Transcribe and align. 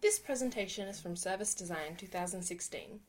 This 0.00 0.20
presentation 0.20 0.86
is 0.86 1.00
from 1.00 1.16
Service 1.16 1.54
Design 1.54 1.96
2016, 1.96 3.00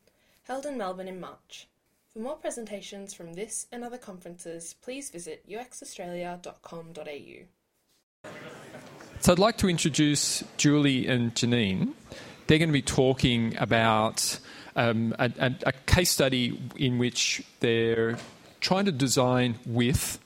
held 0.43 0.65
in 0.65 0.75
Melbourne 0.75 1.07
in 1.07 1.19
March. 1.19 1.67
For 2.11 2.17
more 2.17 2.35
presentations 2.35 3.13
from 3.13 3.33
this 3.33 3.67
and 3.71 3.83
other 3.83 3.99
conferences, 3.99 4.73
please 4.81 5.11
visit 5.11 5.47
uxaustralia.com.au. 5.47 8.29
So 9.19 9.31
I'd 9.31 9.37
like 9.37 9.57
to 9.57 9.69
introduce 9.69 10.43
Julie 10.57 11.05
and 11.05 11.35
Janine. 11.35 11.93
They're 12.47 12.57
going 12.57 12.69
to 12.69 12.73
be 12.73 12.81
talking 12.81 13.55
about 13.59 14.39
um, 14.75 15.13
a, 15.19 15.31
a, 15.37 15.53
a 15.67 15.71
case 15.85 16.09
study 16.09 16.59
in 16.75 16.97
which 16.97 17.43
they're 17.59 18.17
trying 18.61 18.85
to 18.85 18.91
design 18.91 19.59
with 19.67 20.17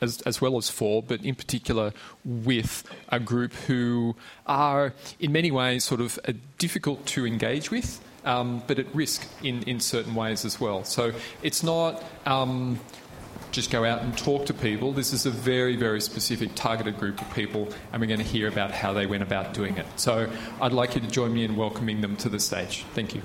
as, 0.00 0.20
as, 0.22 0.40
well 0.40 0.56
as 0.56 0.68
for, 0.68 1.02
but 1.02 1.24
in 1.24 1.34
particular 1.34 1.92
with 2.24 2.84
a 3.08 3.20
group 3.20 3.52
who 3.52 4.16
are 4.46 4.92
in 5.18 5.32
many 5.32 5.50
ways 5.50 5.84
sort 5.84 6.00
of 6.00 6.18
uh, 6.26 6.32
difficult 6.58 7.04
to 7.06 7.26
engage 7.26 7.70
with. 7.70 8.00
Um, 8.22 8.62
but 8.66 8.78
at 8.78 8.94
risk 8.94 9.26
in, 9.42 9.62
in 9.62 9.80
certain 9.80 10.14
ways 10.14 10.44
as 10.44 10.60
well. 10.60 10.84
So 10.84 11.12
it's 11.42 11.62
not 11.62 12.04
um, 12.26 12.78
just 13.50 13.70
go 13.70 13.84
out 13.84 14.02
and 14.02 14.16
talk 14.16 14.46
to 14.46 14.54
people. 14.54 14.92
This 14.92 15.12
is 15.12 15.26
a 15.26 15.30
very, 15.30 15.76
very 15.76 16.00
specific 16.00 16.54
targeted 16.54 16.98
group 16.98 17.20
of 17.20 17.32
people, 17.34 17.68
and 17.92 18.00
we're 18.00 18.08
going 18.08 18.20
to 18.20 18.26
hear 18.26 18.48
about 18.48 18.72
how 18.72 18.92
they 18.92 19.06
went 19.06 19.22
about 19.22 19.54
doing 19.54 19.76
it. 19.76 19.86
So 19.96 20.30
I'd 20.60 20.72
like 20.72 20.94
you 20.94 21.00
to 21.00 21.08
join 21.08 21.32
me 21.32 21.44
in 21.44 21.56
welcoming 21.56 22.00
them 22.00 22.16
to 22.16 22.28
the 22.28 22.40
stage. 22.40 22.84
Thank 22.94 23.14
you. 23.14 23.22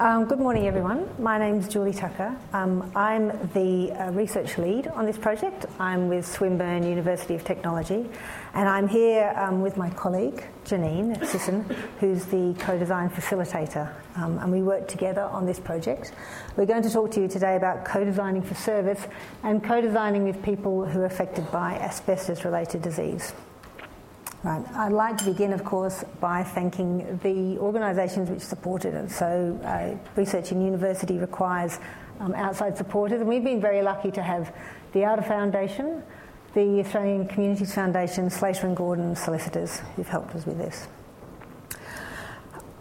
Um, 0.00 0.26
good 0.26 0.38
morning, 0.38 0.68
everyone. 0.68 1.08
My 1.18 1.38
name 1.38 1.56
is 1.56 1.66
Julie 1.66 1.92
Tucker. 1.92 2.32
Um, 2.52 2.88
I'm 2.94 3.30
the 3.52 3.90
uh, 3.90 4.12
research 4.12 4.56
lead 4.56 4.86
on 4.86 5.06
this 5.06 5.18
project. 5.18 5.66
I'm 5.80 6.06
with 6.08 6.24
Swinburne 6.24 6.84
University 6.84 7.34
of 7.34 7.42
Technology, 7.42 8.08
and 8.54 8.68
I'm 8.68 8.86
here 8.86 9.34
um, 9.36 9.60
with 9.60 9.76
my 9.76 9.90
colleague, 9.90 10.46
Janine 10.64 11.26
Sisson, 11.26 11.62
who's 11.98 12.26
the 12.26 12.54
co 12.60 12.78
design 12.78 13.10
facilitator. 13.10 13.92
Um, 14.14 14.38
and 14.38 14.52
we 14.52 14.62
work 14.62 14.86
together 14.86 15.22
on 15.22 15.46
this 15.46 15.58
project. 15.58 16.12
We're 16.56 16.66
going 16.66 16.84
to 16.84 16.90
talk 16.90 17.10
to 17.12 17.20
you 17.20 17.26
today 17.26 17.56
about 17.56 17.84
co 17.84 18.04
designing 18.04 18.42
for 18.42 18.54
service 18.54 19.04
and 19.42 19.64
co 19.64 19.80
designing 19.80 20.22
with 20.22 20.40
people 20.44 20.84
who 20.86 21.00
are 21.00 21.06
affected 21.06 21.50
by 21.50 21.74
asbestos 21.74 22.44
related 22.44 22.82
disease. 22.82 23.32
Right. 24.44 24.64
I'd 24.76 24.92
like 24.92 25.18
to 25.18 25.24
begin, 25.24 25.52
of 25.52 25.64
course, 25.64 26.04
by 26.20 26.44
thanking 26.44 27.18
the 27.24 27.58
organisations 27.58 28.30
which 28.30 28.42
supported 28.42 28.94
it. 28.94 29.10
So, 29.10 29.58
uh, 29.64 29.96
Research 30.14 30.52
in 30.52 30.64
University 30.64 31.18
requires 31.18 31.80
um, 32.20 32.34
outside 32.34 32.76
supporters, 32.76 33.20
and 33.20 33.28
we've 33.28 33.42
been 33.42 33.60
very 33.60 33.82
lucky 33.82 34.12
to 34.12 34.22
have 34.22 34.54
the 34.92 35.04
Outer 35.04 35.22
Foundation, 35.22 36.04
the 36.54 36.78
Australian 36.80 37.26
Communities 37.26 37.74
Foundation, 37.74 38.30
Slater 38.30 38.68
and 38.68 38.76
Gordon 38.76 39.16
solicitors 39.16 39.80
who've 39.96 40.08
helped 40.08 40.34
us 40.36 40.46
with 40.46 40.58
this. 40.58 40.86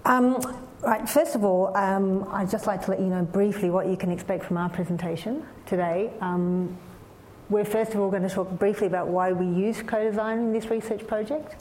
Um, 0.05 0.39
right, 0.83 1.09
first 1.09 1.33
of 1.33 1.43
all, 1.43 1.75
um, 1.75 2.27
I'd 2.31 2.51
just 2.51 2.67
like 2.67 2.85
to 2.85 2.91
let 2.91 2.99
you 2.99 3.07
know 3.07 3.23
briefly 3.23 3.71
what 3.71 3.87
you 3.87 3.97
can 3.97 4.11
expect 4.11 4.45
from 4.45 4.57
our 4.57 4.69
presentation 4.69 5.43
today. 5.65 6.11
Um, 6.21 6.77
we're 7.49 7.65
first 7.65 7.93
of 7.93 7.99
all 7.99 8.09
going 8.09 8.23
to 8.23 8.29
talk 8.29 8.49
briefly 8.59 8.87
about 8.87 9.07
why 9.07 9.31
we 9.31 9.45
use 9.45 9.81
co-design 9.81 10.39
in 10.39 10.53
this 10.53 10.69
research 10.69 11.05
project, 11.07 11.55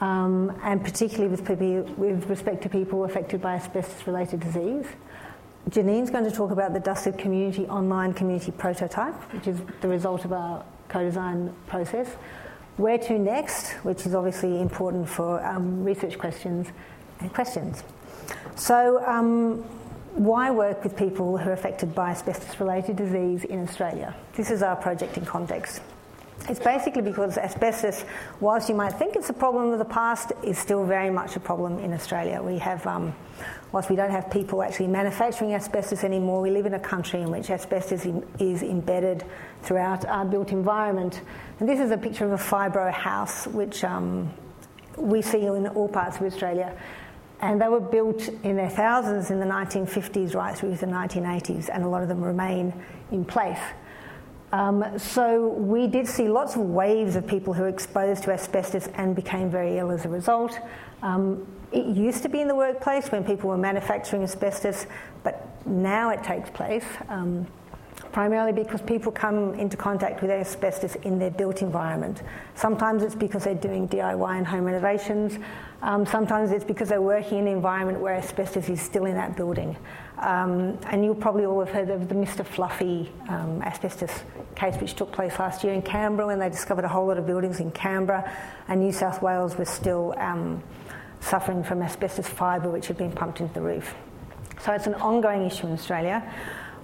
um, 0.00 0.58
and 0.62 0.82
particularly 0.82 1.30
with, 1.30 1.46
people, 1.46 1.82
with 1.94 2.28
respect 2.28 2.62
to 2.62 2.68
people 2.68 3.04
affected 3.04 3.40
by 3.40 3.54
asbestos-related 3.54 4.40
disease. 4.40 4.86
Janine's 5.70 6.10
going 6.10 6.24
to 6.24 6.30
talk 6.30 6.50
about 6.50 6.74
the 6.74 6.80
Dusted 6.80 7.16
Community 7.16 7.66
online 7.66 8.12
community 8.12 8.52
prototype, 8.52 9.14
which 9.32 9.46
is 9.46 9.58
the 9.80 9.88
result 9.88 10.24
of 10.24 10.32
our 10.32 10.64
co-design 10.88 11.54
process. 11.66 12.08
Where 12.76 12.98
to 12.98 13.18
next, 13.18 13.72
which 13.84 14.04
is 14.04 14.14
obviously 14.14 14.60
important 14.60 15.08
for 15.08 15.44
um, 15.44 15.84
research 15.84 16.18
questions 16.18 16.66
and 17.20 17.32
questions. 17.32 17.84
So 18.56 19.02
um, 19.06 19.62
why 20.16 20.50
work 20.50 20.82
with 20.82 20.96
people 20.96 21.38
who 21.38 21.50
are 21.50 21.52
affected 21.52 21.94
by 21.94 22.10
asbestos 22.10 22.60
related 22.60 22.96
disease 22.96 23.44
in 23.44 23.62
Australia? 23.62 24.14
This 24.36 24.50
is 24.50 24.62
our 24.62 24.74
project 24.74 25.16
in 25.16 25.24
context. 25.24 25.80
It's 26.48 26.60
basically 26.60 27.02
because 27.02 27.38
asbestos, 27.38 28.04
whilst 28.40 28.68
you 28.68 28.74
might 28.74 28.92
think 28.92 29.16
it's 29.16 29.30
a 29.30 29.34
problem 29.34 29.70
of 29.70 29.78
the 29.78 29.84
past, 29.84 30.32
is 30.42 30.58
still 30.58 30.84
very 30.84 31.08
much 31.08 31.36
a 31.36 31.40
problem 31.40 31.78
in 31.78 31.92
Australia. 31.92 32.42
We 32.42 32.58
have, 32.58 32.86
um, 32.86 33.14
whilst 33.72 33.88
we 33.88 33.96
don't 33.96 34.10
have 34.10 34.30
people 34.30 34.62
actually 34.62 34.88
manufacturing 34.88 35.54
asbestos 35.54 36.04
anymore, 36.04 36.42
we 36.42 36.50
live 36.50 36.66
in 36.66 36.74
a 36.74 36.80
country 36.80 37.22
in 37.22 37.30
which 37.30 37.48
asbestos 37.48 38.04
is 38.40 38.62
embedded 38.62 39.24
throughout 39.62 40.04
our 40.04 40.24
built 40.24 40.50
environment. 40.50 41.22
And 41.60 41.68
this 41.68 41.80
is 41.80 41.92
a 41.92 41.96
picture 41.96 42.26
of 42.26 42.32
a 42.32 42.42
fibro 42.42 42.92
house, 42.92 43.46
which 43.46 43.84
um, 43.84 44.30
we 44.98 45.22
see 45.22 45.46
in 45.46 45.68
all 45.68 45.88
parts 45.88 46.16
of 46.16 46.24
Australia. 46.24 46.76
And 47.40 47.60
they 47.60 47.68
were 47.68 47.80
built 47.80 48.28
in 48.42 48.56
their 48.56 48.70
thousands 48.70 49.30
in 49.30 49.38
the 49.38 49.46
1950s 49.46 50.34
right 50.34 50.56
through 50.56 50.74
to 50.74 50.80
the 50.80 50.92
1980s, 50.92 51.70
and 51.72 51.84
a 51.84 51.88
lot 51.88 52.02
of 52.02 52.08
them 52.08 52.22
remain 52.22 52.72
in 53.12 53.24
place. 53.24 53.60
Um, 54.54 54.96
so 55.00 55.48
we 55.48 55.88
did 55.88 56.06
see 56.06 56.28
lots 56.28 56.54
of 56.54 56.60
waves 56.60 57.16
of 57.16 57.26
people 57.26 57.52
who 57.52 57.62
were 57.62 57.68
exposed 57.68 58.22
to 58.22 58.32
asbestos 58.32 58.86
and 58.94 59.16
became 59.16 59.50
very 59.50 59.78
ill 59.78 59.90
as 59.90 60.04
a 60.04 60.08
result. 60.08 60.60
Um, 61.02 61.44
it 61.72 61.86
used 61.86 62.22
to 62.22 62.28
be 62.28 62.40
in 62.40 62.46
the 62.46 62.54
workplace 62.54 63.10
when 63.10 63.24
people 63.24 63.50
were 63.50 63.56
manufacturing 63.56 64.22
asbestos, 64.22 64.86
but 65.24 65.44
now 65.66 66.10
it 66.10 66.22
takes 66.22 66.50
place. 66.50 66.84
Um, 67.08 67.48
primarily 68.12 68.52
because 68.52 68.80
people 68.80 69.10
come 69.10 69.54
into 69.54 69.76
contact 69.76 70.22
with 70.22 70.30
asbestos 70.30 70.94
in 71.02 71.18
their 71.18 71.32
built 71.32 71.60
environment. 71.60 72.22
Sometimes 72.54 73.02
it's 73.02 73.16
because 73.16 73.42
they're 73.42 73.56
doing 73.56 73.88
DIY 73.88 74.38
and 74.38 74.46
home 74.46 74.66
renovations. 74.66 75.36
Um, 75.82 76.06
sometimes 76.06 76.52
it's 76.52 76.64
because 76.64 76.88
they're 76.88 77.02
working 77.02 77.38
in 77.38 77.48
an 77.48 77.54
environment 77.54 77.98
where 77.98 78.14
asbestos 78.14 78.68
is 78.68 78.80
still 78.80 79.06
in 79.06 79.16
that 79.16 79.36
building. 79.36 79.76
Um, 80.18 80.78
and 80.90 81.04
you'll 81.04 81.14
probably 81.14 81.44
all 81.44 81.58
have 81.60 81.70
heard 81.70 81.90
of 81.90 82.08
the 82.08 82.14
Mr. 82.14 82.46
Fluffy 82.46 83.10
um, 83.28 83.60
asbestos 83.62 84.22
case, 84.54 84.76
which 84.80 84.94
took 84.94 85.10
place 85.12 85.38
last 85.38 85.64
year 85.64 85.74
in 85.74 85.82
Canberra 85.82 86.28
when 86.28 86.38
they 86.38 86.48
discovered 86.48 86.84
a 86.84 86.88
whole 86.88 87.06
lot 87.06 87.18
of 87.18 87.26
buildings 87.26 87.60
in 87.60 87.70
Canberra, 87.72 88.30
and 88.68 88.80
New 88.80 88.92
South 88.92 89.22
Wales 89.22 89.56
was 89.56 89.68
still 89.68 90.14
um, 90.18 90.62
suffering 91.20 91.64
from 91.64 91.82
asbestos 91.82 92.28
fibre 92.28 92.70
which 92.70 92.86
had 92.86 92.96
been 92.96 93.10
pumped 93.10 93.40
into 93.40 93.52
the 93.54 93.60
roof. 93.60 93.94
So 94.60 94.72
it's 94.72 94.86
an 94.86 94.94
ongoing 94.94 95.44
issue 95.44 95.66
in 95.66 95.72
Australia. 95.72 96.22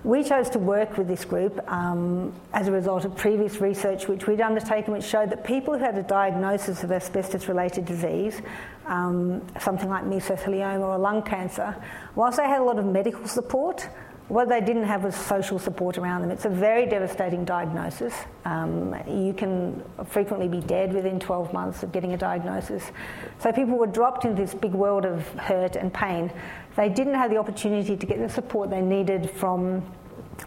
We 0.02 0.24
chose 0.24 0.48
to 0.50 0.58
work 0.58 0.96
with 0.96 1.08
this 1.08 1.26
group 1.26 1.60
um, 1.70 2.32
as 2.54 2.68
a 2.68 2.72
result 2.72 3.04
of 3.04 3.14
previous 3.16 3.60
research 3.60 4.08
which 4.08 4.26
we'd 4.26 4.40
undertaken, 4.40 4.94
which 4.94 5.04
showed 5.04 5.28
that 5.28 5.44
people 5.44 5.76
who 5.76 5.84
had 5.84 5.98
a 5.98 6.02
diagnosis 6.02 6.82
of 6.82 6.90
asbestos 6.90 7.48
related 7.48 7.84
disease, 7.84 8.40
um, 8.86 9.46
something 9.60 9.90
like 9.90 10.04
mesothelioma 10.04 10.80
or 10.80 10.96
lung 10.96 11.22
cancer, 11.22 11.76
whilst 12.14 12.38
they 12.38 12.44
had 12.44 12.62
a 12.62 12.64
lot 12.64 12.78
of 12.78 12.86
medical 12.86 13.26
support, 13.26 13.90
what 14.28 14.48
they 14.48 14.60
didn't 14.60 14.84
have 14.84 15.02
was 15.02 15.16
social 15.16 15.58
support 15.58 15.98
around 15.98 16.22
them. 16.22 16.30
It's 16.30 16.44
a 16.44 16.50
very 16.50 16.86
devastating 16.86 17.44
diagnosis. 17.44 18.14
Um, 18.44 18.94
you 19.08 19.34
can 19.34 19.82
frequently 20.06 20.46
be 20.46 20.60
dead 20.60 20.94
within 20.94 21.18
12 21.18 21.52
months 21.52 21.82
of 21.82 21.90
getting 21.90 22.12
a 22.12 22.16
diagnosis. 22.16 22.92
So 23.40 23.50
people 23.52 23.76
were 23.76 23.88
dropped 23.88 24.24
into 24.24 24.40
this 24.40 24.54
big 24.54 24.72
world 24.72 25.04
of 25.04 25.26
hurt 25.30 25.74
and 25.74 25.92
pain. 25.92 26.32
They 26.80 26.88
didn't 26.88 27.12
have 27.12 27.30
the 27.30 27.36
opportunity 27.36 27.94
to 27.94 28.06
get 28.06 28.18
the 28.18 28.28
support 28.30 28.70
they 28.70 28.80
needed 28.80 29.28
from 29.32 29.82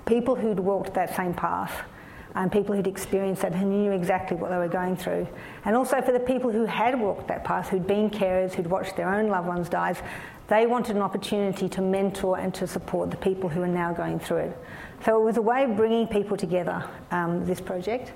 people 0.08 0.34
who'd 0.34 0.60
walked 0.60 0.96
that 0.96 1.16
same 1.16 1.32
path 1.32 1.84
and 2.34 2.52
people 2.52 2.76
who'd 2.76 2.88
experienced 2.88 3.44
that 3.44 3.54
and 3.54 3.70
knew 3.70 3.92
exactly 3.92 4.36
what 4.36 4.50
they 4.50 4.58
were 4.58 4.68
going 4.68 4.98
through. 4.98 5.28
And 5.64 5.76
also 5.76 6.02
for 6.02 6.12
the 6.12 6.20
people 6.20 6.50
who 6.50 6.66
had 6.66 7.00
walked 7.00 7.28
that 7.28 7.44
path, 7.44 7.70
who'd 7.70 7.86
been 7.86 8.10
carers, 8.10 8.52
who'd 8.52 8.66
watched 8.66 8.98
their 8.98 9.14
own 9.14 9.28
loved 9.28 9.48
ones 9.48 9.70
die, 9.70 9.96
they 10.48 10.66
wanted 10.66 10.96
an 10.96 11.04
opportunity 11.04 11.70
to 11.70 11.82
mentor 11.82 12.40
and 12.40 12.52
to 12.56 12.66
support 12.66 13.12
the 13.12 13.18
people 13.18 13.48
who 13.48 13.62
are 13.62 13.68
now 13.68 13.94
going 13.94 14.18
through 14.18 14.38
it. 14.38 14.58
So 15.06 15.22
it 15.22 15.24
was 15.24 15.38
a 15.38 15.42
way 15.44 15.66
of 15.66 15.76
bringing 15.76 16.08
people 16.08 16.36
together, 16.36 16.84
um, 17.12 17.46
this 17.46 17.62
project, 17.62 18.12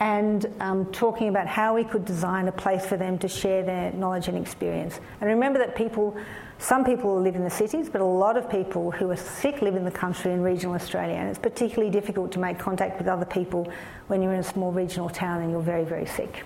and 0.00 0.46
um, 0.60 0.90
talking 0.92 1.28
about 1.28 1.46
how 1.46 1.74
we 1.74 1.84
could 1.84 2.06
design 2.06 2.48
a 2.48 2.52
place 2.52 2.86
for 2.86 2.96
them 2.96 3.18
to 3.18 3.28
share 3.28 3.62
their 3.62 3.92
knowledge 3.92 4.28
and 4.28 4.38
experience. 4.38 4.98
And 5.20 5.28
remember 5.28 5.58
that 5.58 5.74
people, 5.74 6.16
some 6.58 6.84
people 6.84 7.20
live 7.20 7.34
in 7.34 7.44
the 7.44 7.50
cities, 7.50 7.88
but 7.88 8.00
a 8.00 8.04
lot 8.04 8.36
of 8.36 8.48
people 8.48 8.90
who 8.90 9.10
are 9.10 9.16
sick 9.16 9.60
live 9.60 9.76
in 9.76 9.84
the 9.84 9.90
country 9.90 10.32
in 10.32 10.42
regional 10.42 10.74
Australia, 10.74 11.16
and 11.16 11.28
it's 11.28 11.38
particularly 11.38 11.90
difficult 11.90 12.32
to 12.32 12.38
make 12.38 12.58
contact 12.58 12.98
with 12.98 13.08
other 13.08 13.26
people 13.26 13.70
when 14.06 14.22
you're 14.22 14.32
in 14.32 14.40
a 14.40 14.44
small 14.44 14.72
regional 14.72 15.08
town 15.08 15.42
and 15.42 15.50
you're 15.50 15.60
very, 15.60 15.84
very 15.84 16.06
sick. 16.06 16.44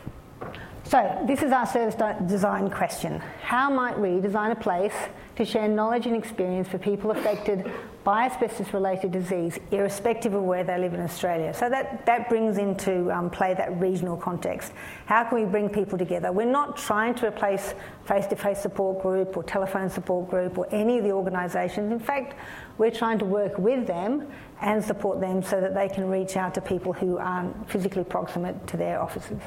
So, 0.85 1.23
this 1.27 1.43
is 1.43 1.53
our 1.53 1.67
service 1.67 1.95
design 2.27 2.71
question. 2.71 3.21
How 3.43 3.69
might 3.69 3.99
we 3.99 4.21
design 4.21 4.53
a 4.53 4.57
place 4.57 4.95
to 5.37 5.45
share 5.45 5.69
knowledge 5.69 6.07
and 6.07 6.17
experience 6.17 6.67
for 6.67 6.79
people 6.79 7.11
affected 7.11 7.71
by 8.09 8.25
asbestos 8.25 8.73
related 8.73 9.13
disease, 9.13 9.59
irrespective 9.71 10.33
of 10.33 10.43
where 10.43 10.65
they 10.65 10.79
live 10.79 10.95
in 10.95 11.01
Australia. 11.01 11.53
So 11.53 11.69
that, 11.69 12.07
that 12.07 12.31
brings 12.31 12.57
into 12.57 13.13
um, 13.15 13.29
play 13.29 13.53
that 13.53 13.79
regional 13.79 14.17
context. 14.17 14.73
How 15.05 15.25
can 15.25 15.39
we 15.39 15.45
bring 15.45 15.69
people 15.69 15.99
together? 15.99 16.33
We're 16.33 16.47
not 16.47 16.79
trying 16.79 17.17
to 17.17 17.27
replace 17.27 17.75
face 18.07 18.27
to 18.29 18.37
face 18.37 18.63
support 18.63 19.03
group 19.03 19.37
or 19.37 19.43
telephone 19.43 19.91
support 19.91 20.31
group 20.31 20.57
or 20.57 20.67
any 20.71 20.97
of 20.97 21.05
the 21.05 21.13
organisations. 21.13 21.93
In 21.93 22.01
fact, 22.01 22.35
we're 22.79 22.91
trying 22.91 23.19
to 23.19 23.27
work 23.27 23.59
with 23.59 23.87
them 23.87 24.27
and 24.63 24.83
support 24.83 25.21
them 25.21 25.43
so 25.43 25.61
that 25.61 25.75
they 25.75 25.91
can 25.91 26.09
reach 26.09 26.35
out 26.35 26.55
to 26.55 26.63
people 26.63 26.95
who 26.95 27.19
aren't 27.19 27.71
physically 27.71 28.05
proximate 28.05 28.67
to 28.69 28.79
their 28.79 29.03
offices. 29.03 29.43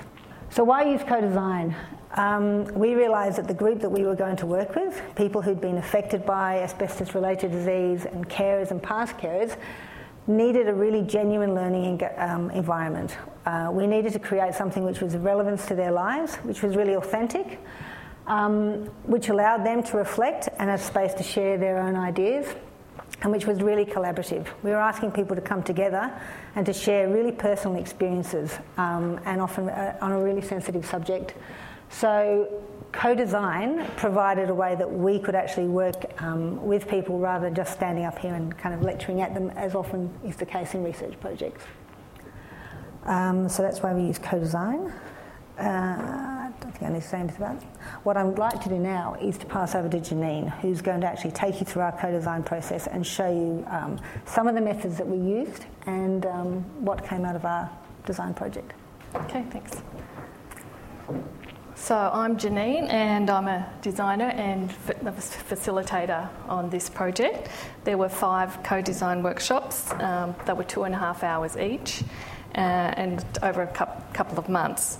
So, 0.52 0.64
why 0.64 0.84
use 0.84 1.02
co 1.02 1.20
design? 1.20 1.76
Um, 2.16 2.66
we 2.74 2.94
realised 2.96 3.38
that 3.38 3.48
the 3.48 3.54
group 3.54 3.80
that 3.82 3.90
we 3.90 4.04
were 4.04 4.16
going 4.16 4.36
to 4.38 4.46
work 4.46 4.76
with, 4.76 5.02
people 5.16 5.42
who'd 5.42 5.62
been 5.62 5.78
affected 5.78 6.26
by 6.26 6.60
asbestos 6.60 7.16
related 7.16 7.52
disease 7.52 8.06
and 8.06 8.28
carers 8.28 8.72
and 8.72 8.84
past 8.84 9.18
carers, 9.18 9.56
needed 10.28 10.68
a 10.68 10.74
really 10.74 11.02
genuine 11.02 11.56
learning 11.56 12.02
um, 12.18 12.52
environment. 12.52 13.18
Uh, 13.46 13.70
we 13.72 13.88
needed 13.88 14.14
to 14.14 14.20
create 14.20 14.54
something 14.54 14.84
which 14.84 15.02
was 15.02 15.14
of 15.14 15.24
relevance 15.24 15.66
to 15.68 15.76
their 15.76 15.92
lives, 15.92 16.36
which 16.38 16.62
was 16.62 16.76
really 16.76 16.94
authentic, 16.94 17.60
um, 18.28 18.86
which 19.04 19.30
allowed 19.30 19.66
them 19.66 19.82
to 19.82 19.98
reflect 19.98 20.50
and 20.60 20.70
a 20.70 20.78
space 20.78 21.14
to 21.14 21.24
share 21.24 21.58
their 21.58 21.80
own 21.80 21.96
ideas 21.96 22.46
and 23.24 23.32
which 23.32 23.46
was 23.46 23.62
really 23.62 23.86
collaborative. 23.86 24.48
We 24.64 24.72
were 24.72 24.78
asking 24.78 25.12
people 25.12 25.36
to 25.36 25.42
come 25.42 25.64
together 25.64 26.12
and 26.56 26.66
to 26.66 26.74
share 26.74 27.08
really 27.08 27.32
personal 27.32 27.78
experiences 27.78 28.52
um, 28.78 29.20
and 29.26 29.40
often 29.40 29.70
uh, 29.70 29.98
on 30.02 30.12
a 30.12 30.20
really 30.20 30.42
sensitive 30.42 30.86
subject. 30.86 31.36
So, 31.92 32.64
co 32.94 33.14
design 33.14 33.86
provided 33.98 34.50
a 34.50 34.56
way 34.56 34.76
that 34.76 34.92
we 34.92 35.20
could 35.20 35.36
actually 35.36 35.68
work 35.68 36.22
um, 36.22 36.66
with 36.66 36.88
people 36.88 37.20
rather 37.20 37.46
than 37.46 37.56
just 37.56 37.74
standing 37.74 38.06
up 38.06 38.18
here 38.18 38.34
and 38.34 38.58
kind 38.58 38.74
of 38.74 38.82
lecturing 38.82 39.22
at 39.22 39.34
them, 39.34 39.50
as 39.52 39.76
often 39.76 40.10
is 40.26 40.38
the 40.38 40.46
case 40.46 40.74
in 40.74 40.84
research 40.84 41.20
projects. 41.20 41.64
Um, 43.06 43.50
so, 43.50 43.62
that's 43.62 43.82
why 43.82 43.94
we 43.94 44.04
use 44.04 44.18
co 44.18 44.40
design. 44.40 44.94
Uh, 45.60 45.64
I 45.64 46.52
don't 46.62 46.72
think 46.72 46.84
I 46.84 46.94
need 46.94 47.02
to 47.02 47.08
say 47.08 47.20
anything 47.20 47.38
about 47.38 47.58
it. 47.58 47.64
What 48.04 48.18
I 48.18 48.24
would 48.24 48.40
like 48.40 48.62
to 48.64 48.70
do 48.70 48.80
now 48.80 49.16
is 49.22 49.38
to 49.40 49.46
pass 49.46 49.76
over 49.76 49.90
to 49.90 50.00
Janine, 50.00 50.50
who's 50.60 50.82
going 50.82 51.02
to 51.02 51.08
actually 51.08 51.32
take 51.32 51.60
you 51.60 51.66
through 51.66 51.84
our 51.84 51.92
co-design 51.92 52.44
process 52.44 52.88
and 52.88 53.06
show 53.06 53.30
you 53.30 53.66
um, 53.70 54.00
some 54.26 54.48
of 54.48 54.56
the 54.56 54.62
methods 54.62 54.98
that 54.98 55.08
we 55.08 55.18
used 55.18 55.66
and 55.86 56.26
um, 56.26 56.62
what 56.84 57.06
came 57.06 57.26
out 57.26 57.36
of 57.36 57.46
our 57.46 57.70
design 58.06 58.34
project. 58.34 58.74
Okay, 59.14 59.44
thanks. 59.52 59.82
So 61.82 61.96
I'm 61.96 62.38
Janine 62.38 62.94
and 62.94 63.28
I'm 63.28 63.48
a 63.48 63.68
designer 63.82 64.28
and 64.28 64.70
facilitator 64.70 66.30
on 66.48 66.70
this 66.70 66.92
project. 66.92 67.50
There 67.86 67.98
were 67.98 68.08
five 68.08 68.62
co-design 68.62 69.24
workshops 69.24 69.92
um, 69.94 70.36
that 70.46 70.56
were 70.56 70.64
two 70.64 70.84
and 70.84 70.94
a 70.94 70.98
half 71.00 71.24
hours 71.24 71.58
each 71.58 72.04
uh, 72.54 72.60
and 72.60 73.26
over 73.42 73.64
a 73.64 73.68
couple 74.14 74.38
of 74.38 74.48
months. 74.48 75.00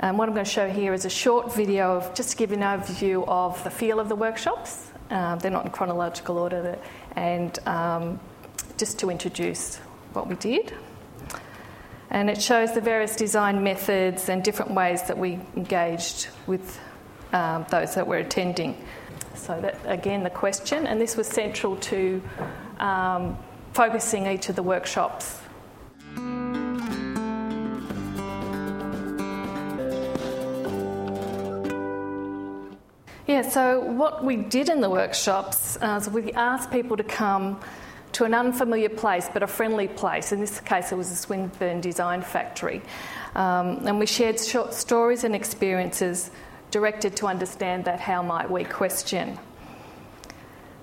Um, 0.00 0.18
what 0.18 0.28
I'm 0.28 0.34
going 0.34 0.44
to 0.44 0.50
show 0.50 0.68
here 0.68 0.92
is 0.92 1.06
a 1.06 1.10
short 1.10 1.54
video 1.54 1.96
of 1.96 2.14
just 2.14 2.32
to 2.32 2.36
give 2.36 2.50
you 2.50 2.58
an 2.58 2.62
overview 2.62 3.26
of 3.26 3.64
the 3.64 3.70
feel 3.70 3.98
of 3.98 4.10
the 4.10 4.16
workshops. 4.16 4.90
Um, 5.08 5.38
they're 5.38 5.50
not 5.50 5.64
in 5.64 5.72
chronological 5.72 6.36
order, 6.36 6.78
and 7.16 7.58
um, 7.66 8.20
just 8.76 8.98
to 8.98 9.08
introduce 9.08 9.76
what 10.12 10.28
we 10.28 10.34
did. 10.34 10.74
And 12.10 12.30
it 12.30 12.40
shows 12.40 12.72
the 12.72 12.80
various 12.80 13.16
design 13.16 13.62
methods 13.62 14.28
and 14.28 14.42
different 14.42 14.72
ways 14.72 15.02
that 15.04 15.18
we 15.18 15.40
engaged 15.56 16.28
with 16.46 16.80
um, 17.32 17.66
those 17.70 17.94
that 17.94 18.06
were 18.06 18.16
attending. 18.16 18.82
So, 19.34 19.60
that 19.60 19.78
again, 19.84 20.24
the 20.24 20.30
question, 20.30 20.86
and 20.86 21.00
this 21.00 21.16
was 21.16 21.26
central 21.26 21.76
to 21.76 22.22
um, 22.78 23.36
focusing 23.72 24.26
each 24.26 24.48
of 24.48 24.56
the 24.56 24.62
workshops 24.62 25.38
Yeah, 33.28 33.42
so 33.42 33.80
what 33.80 34.24
we 34.24 34.36
did 34.36 34.70
in 34.70 34.80
the 34.80 34.88
workshops 34.88 35.76
uh, 35.82 36.00
so 36.00 36.10
we 36.10 36.32
asked 36.32 36.70
people 36.70 36.96
to 36.96 37.04
come 37.04 37.60
to 38.18 38.24
an 38.24 38.34
unfamiliar 38.34 38.88
place 38.88 39.30
but 39.32 39.44
a 39.44 39.46
friendly 39.46 39.86
place. 39.86 40.32
In 40.32 40.40
this 40.40 40.58
case, 40.58 40.90
it 40.90 40.96
was 40.96 41.12
a 41.12 41.14
Swinburne 41.14 41.80
Design 41.80 42.20
Factory. 42.20 42.82
Um, 43.36 43.86
and 43.86 44.00
we 44.00 44.06
shared 44.06 44.40
short 44.40 44.74
stories 44.74 45.22
and 45.22 45.36
experiences 45.36 46.32
directed 46.72 47.14
to 47.18 47.28
understand 47.28 47.84
that 47.84 48.00
how 48.00 48.22
might 48.22 48.50
we 48.50 48.64
question. 48.64 49.38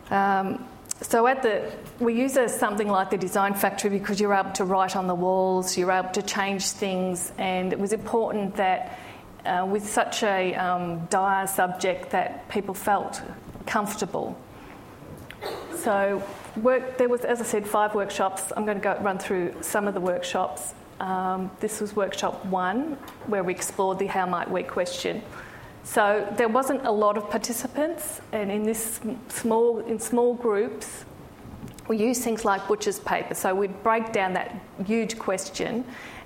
Um, 0.10 0.66
so 1.02 1.28
at 1.28 1.44
the, 1.44 1.74
we 2.00 2.14
use 2.14 2.38
a, 2.38 2.48
something 2.48 2.88
like 2.88 3.10
the 3.10 3.18
design 3.18 3.54
factory 3.54 3.90
because 3.90 4.22
you're 4.22 4.34
able 4.34 4.52
to 4.52 4.64
write 4.64 4.96
on 4.96 5.08
the 5.08 5.16
walls, 5.16 5.78
you're 5.78 5.92
able 5.92 6.12
to 6.12 6.22
change 6.22 6.64
things, 6.70 7.34
and 7.38 7.74
it 7.74 7.80
was 7.80 7.92
important 7.92 8.56
that 8.56 8.98
uh, 9.46 9.68
with 9.70 9.86
such 9.86 10.24
a 10.24 10.56
um, 10.56 11.06
dire 11.08 11.48
subject 11.48 12.12
that 12.12 12.48
people 12.48 12.74
felt 12.74 13.22
comfortable. 13.66 14.40
So, 15.76 16.24
work, 16.62 16.98
there 16.98 17.10
was, 17.10 17.22
as 17.22 17.42
I 17.42 17.44
said, 17.44 17.68
five 17.68 17.96
workshops. 17.96 18.52
I'm 18.56 18.66
going 18.66 18.78
to 18.78 18.84
go 18.84 18.98
run 19.02 19.18
through 19.18 19.56
some 19.62 19.88
of 19.88 19.94
the 19.94 20.00
workshops. 20.00 20.74
Um, 21.00 21.52
this 21.60 21.82
was 21.82 21.96
workshop 21.96 22.46
one, 22.46 22.98
where 23.28 23.44
we 23.44 23.54
explored 23.54 24.00
the 24.00 24.08
how 24.08 24.26
might 24.26 24.50
we 24.50 24.64
question. 24.64 25.22
So 25.84 26.28
there 26.38 26.48
wasn't 26.48 26.86
a 26.86 26.92
lot 26.92 27.18
of 27.18 27.30
participants, 27.30 28.22
and 28.32 28.50
in 28.50 28.64
this 28.64 29.00
small 29.28 29.80
in 29.80 30.00
small 30.00 30.34
groups, 30.34 31.06
we 31.88 31.98
use 31.98 32.20
things 32.20 32.44
like 32.44 32.68
butcher's 32.68 33.00
paper. 33.00 33.36
So 33.36 33.54
we'd 33.54 33.84
break 33.84 34.12
down 34.12 34.34
that 34.34 34.60
huge 34.86 35.20
question 35.20 35.86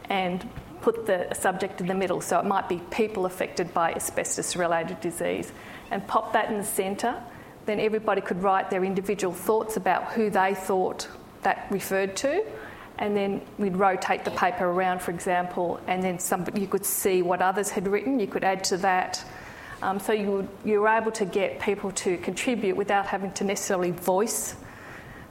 and 0.10 0.48
put 0.82 1.06
the 1.06 1.34
subject 1.34 1.82
in 1.82 1.88
the 1.88 1.94
middle. 1.94 2.22
So 2.22 2.40
it 2.40 2.46
might 2.46 2.70
be 2.70 2.82
people 2.90 3.26
affected 3.26 3.74
by 3.74 3.94
asbestos 3.94 4.56
related 4.56 5.02
disease 5.02 5.52
and 5.92 6.08
pop 6.08 6.32
that 6.34 6.50
in 6.50 6.58
the 6.58 6.64
centre. 6.64 7.22
Then 7.70 7.80
everybody 7.80 8.20
could 8.20 8.42
write 8.42 8.72
their 8.72 8.84
individual 8.84 9.32
thoughts 9.32 9.78
about 9.78 10.14
who 10.14 10.32
they 10.32 10.56
thought 10.56 11.08
that 11.44 11.68
referred 11.70 12.16
to. 12.16 12.44
And 12.98 13.16
then 13.16 13.42
we'd 13.60 13.78
rotate 13.78 14.26
the 14.26 14.32
paper 14.32 14.66
around, 14.66 15.04
for 15.04 15.12
example, 15.12 15.80
and 15.86 16.02
then 16.02 16.18
somebody, 16.18 16.62
you 16.62 16.68
could 16.68 16.84
see 16.84 17.22
what 17.22 17.44
others 17.44 17.70
had 17.70 17.88
written. 17.88 18.20
You 18.20 18.26
could 18.26 18.44
add 18.44 18.64
to 18.64 18.78
that. 18.78 19.24
Um, 19.84 20.00
so 20.00 20.14
you, 20.14 20.32
would, 20.32 20.48
you 20.66 20.82
were 20.82 20.88
able 20.88 21.12
to 21.12 21.26
get 21.26 21.60
people 21.60 21.92
to 21.92 22.18
contribute 22.18 22.76
without 22.76 23.06
having 23.06 23.34
to 23.34 23.44
necessarily 23.44 23.92
voice, 23.92 24.56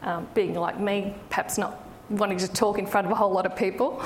um, 0.02 0.28
being 0.32 0.54
like 0.54 0.78
me, 0.78 1.16
perhaps 1.30 1.58
not 1.58 1.88
wanting 2.08 2.38
to 2.38 2.46
talk 2.46 2.78
in 2.78 2.86
front 2.86 3.08
of 3.08 3.10
a 3.10 3.16
whole 3.16 3.32
lot 3.32 3.46
of 3.46 3.56
people. 3.56 4.00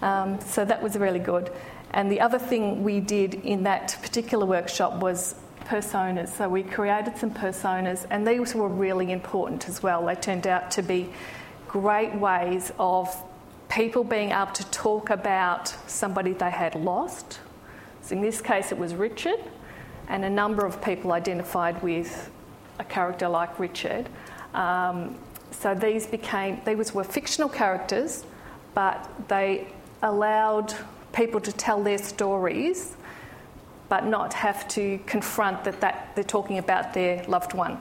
Um, 0.00 0.40
so 0.40 0.64
that 0.64 0.82
was 0.82 0.96
really 0.96 1.18
good. 1.18 1.52
And 1.90 2.10
the 2.10 2.22
other 2.22 2.38
thing 2.38 2.82
we 2.82 3.00
did 3.00 3.34
in 3.34 3.64
that 3.64 3.98
particular 4.00 4.46
workshop 4.46 5.02
was 5.02 5.34
personas. 5.64 6.28
So 6.28 6.48
we 6.48 6.62
created 6.62 7.16
some 7.16 7.30
personas, 7.30 8.06
and 8.10 8.26
these 8.26 8.54
were 8.54 8.68
really 8.68 9.12
important 9.12 9.68
as 9.68 9.82
well. 9.82 10.04
They 10.04 10.14
turned 10.14 10.46
out 10.46 10.70
to 10.72 10.82
be 10.82 11.10
great 11.68 12.14
ways 12.14 12.72
of 12.78 13.14
people 13.68 14.04
being 14.04 14.30
able 14.30 14.52
to 14.52 14.70
talk 14.70 15.10
about 15.10 15.68
somebody 15.86 16.32
they 16.32 16.50
had 16.50 16.74
lost. 16.74 17.40
So 18.02 18.14
in 18.14 18.20
this 18.20 18.40
case, 18.40 18.72
it 18.72 18.78
was 18.78 18.94
Richard, 18.94 19.40
and 20.08 20.24
a 20.24 20.30
number 20.30 20.66
of 20.66 20.82
people 20.82 21.12
identified 21.12 21.82
with 21.82 22.30
a 22.78 22.84
character 22.84 23.28
like 23.28 23.58
Richard. 23.58 24.08
Um, 24.54 25.16
so 25.50 25.74
these 25.74 26.06
became, 26.06 26.60
these 26.64 26.92
were 26.92 27.04
fictional 27.04 27.48
characters, 27.48 28.24
but 28.74 29.08
they 29.28 29.68
allowed 30.02 30.74
people 31.12 31.40
to 31.40 31.52
tell 31.52 31.82
their 31.82 31.98
stories 31.98 32.96
but 33.92 34.06
not 34.06 34.32
have 34.32 34.66
to 34.68 34.98
confront 35.04 35.64
that, 35.64 35.78
that 35.82 36.12
they're 36.14 36.24
talking 36.24 36.56
about 36.56 36.94
their 36.94 37.22
loved 37.24 37.52
one. 37.52 37.78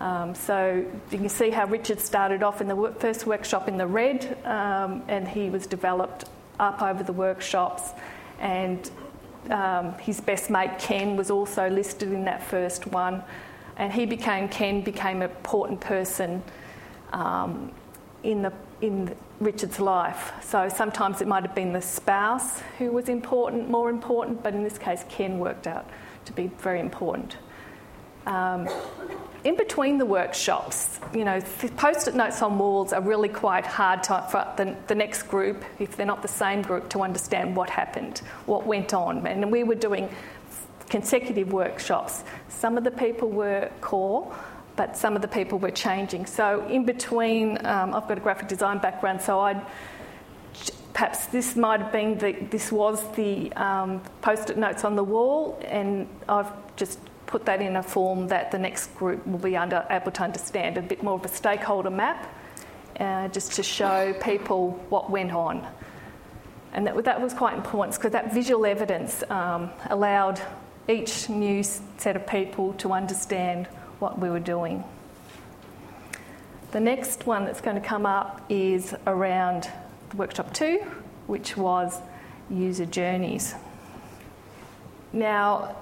Um, 0.00 0.34
so 0.34 0.84
you 1.12 1.18
can 1.18 1.28
see 1.28 1.50
how 1.50 1.64
Richard 1.66 2.00
started 2.00 2.42
off 2.42 2.60
in 2.60 2.66
the 2.66 2.92
first 2.98 3.24
workshop 3.24 3.68
in 3.68 3.76
the 3.76 3.86
red, 3.86 4.36
um, 4.44 5.04
and 5.06 5.28
he 5.28 5.48
was 5.48 5.68
developed 5.68 6.24
up 6.58 6.82
over 6.82 7.04
the 7.04 7.12
workshops. 7.12 7.92
And 8.40 8.90
um, 9.50 9.92
his 10.00 10.20
best 10.20 10.50
mate 10.50 10.76
Ken 10.80 11.16
was 11.16 11.30
also 11.30 11.70
listed 11.70 12.10
in 12.10 12.24
that 12.24 12.42
first 12.42 12.88
one, 12.88 13.22
and 13.76 13.92
he 13.92 14.06
became 14.06 14.48
Ken 14.48 14.80
became 14.80 15.22
an 15.22 15.30
important 15.30 15.80
person 15.80 16.42
um, 17.12 17.70
in 18.24 18.42
the 18.42 18.52
in 18.80 19.14
Richard's 19.40 19.80
life. 19.80 20.32
So 20.42 20.68
sometimes 20.68 21.20
it 21.20 21.28
might 21.28 21.44
have 21.44 21.54
been 21.54 21.72
the 21.72 21.82
spouse 21.82 22.60
who 22.78 22.92
was 22.92 23.08
important, 23.08 23.68
more 23.68 23.90
important, 23.90 24.42
but 24.42 24.54
in 24.54 24.62
this 24.62 24.78
case, 24.78 25.04
Ken 25.08 25.38
worked 25.38 25.66
out 25.66 25.88
to 26.26 26.32
be 26.32 26.48
very 26.58 26.80
important. 26.80 27.36
Um, 28.26 28.68
in 29.44 29.56
between 29.56 29.98
the 29.98 30.06
workshops, 30.06 31.00
you 31.14 31.24
know, 31.24 31.40
post 31.76 32.08
it 32.08 32.14
notes 32.14 32.42
on 32.42 32.58
walls 32.58 32.92
are 32.92 33.00
really 33.00 33.28
quite 33.28 33.64
hard 33.64 34.02
to, 34.04 34.26
for 34.30 34.52
the, 34.56 34.76
the 34.88 34.94
next 34.94 35.22
group, 35.22 35.64
if 35.78 35.96
they're 35.96 36.04
not 36.04 36.22
the 36.22 36.28
same 36.28 36.60
group, 36.62 36.88
to 36.90 37.02
understand 37.02 37.56
what 37.56 37.70
happened, 37.70 38.18
what 38.46 38.66
went 38.66 38.92
on. 38.92 39.26
And 39.26 39.50
we 39.50 39.62
were 39.62 39.76
doing 39.76 40.08
consecutive 40.90 41.52
workshops. 41.52 42.24
Some 42.48 42.76
of 42.76 42.84
the 42.84 42.90
people 42.90 43.30
were 43.30 43.70
core, 43.80 44.34
but 44.78 44.96
some 44.96 45.16
of 45.16 45.22
the 45.22 45.28
people 45.28 45.58
were 45.58 45.72
changing. 45.72 46.24
So 46.24 46.64
in 46.68 46.84
between, 46.84 47.58
um, 47.66 47.92
I've 47.94 48.06
got 48.06 48.16
a 48.16 48.20
graphic 48.20 48.46
design 48.46 48.78
background, 48.78 49.20
so 49.20 49.40
I 49.40 49.60
perhaps 50.94 51.26
this 51.26 51.54
might 51.56 51.80
have 51.80 51.92
been 51.92 52.16
the 52.18 52.32
this 52.50 52.72
was 52.72 52.98
the 53.16 53.52
um, 53.52 54.00
post-it 54.22 54.56
notes 54.56 54.84
on 54.84 54.94
the 54.94 55.04
wall, 55.04 55.60
and 55.64 56.06
I've 56.28 56.52
just 56.76 57.00
put 57.26 57.44
that 57.44 57.60
in 57.60 57.76
a 57.76 57.82
form 57.82 58.28
that 58.28 58.52
the 58.52 58.58
next 58.58 58.94
group 58.96 59.26
will 59.26 59.40
be 59.50 59.56
under, 59.56 59.84
able 59.90 60.12
to 60.12 60.22
understand 60.22 60.78
a 60.78 60.82
bit 60.82 61.02
more 61.02 61.14
of 61.14 61.24
a 61.24 61.28
stakeholder 61.28 61.90
map, 61.90 62.32
uh, 63.00 63.28
just 63.28 63.52
to 63.54 63.62
show 63.62 64.14
people 64.22 64.70
what 64.90 65.10
went 65.10 65.32
on. 65.32 65.66
And 66.72 66.86
that, 66.86 67.04
that 67.04 67.20
was 67.20 67.34
quite 67.34 67.54
important 67.54 67.96
because 67.96 68.12
that 68.12 68.32
visual 68.32 68.64
evidence 68.64 69.24
um, 69.28 69.70
allowed 69.90 70.40
each 70.88 71.28
new 71.28 71.62
set 71.62 72.14
of 72.16 72.26
people 72.26 72.74
to 72.74 72.92
understand 72.92 73.68
what 73.98 74.18
we 74.18 74.30
were 74.30 74.40
doing. 74.40 74.84
The 76.70 76.80
next 76.80 77.26
one 77.26 77.44
that's 77.44 77.60
going 77.60 77.80
to 77.80 77.86
come 77.86 78.04
up 78.04 78.44
is 78.48 78.94
around 79.06 79.70
workshop 80.14 80.52
two, 80.52 80.80
which 81.26 81.56
was 81.56 82.00
user 82.50 82.86
journeys. 82.86 83.54
Now, 85.12 85.76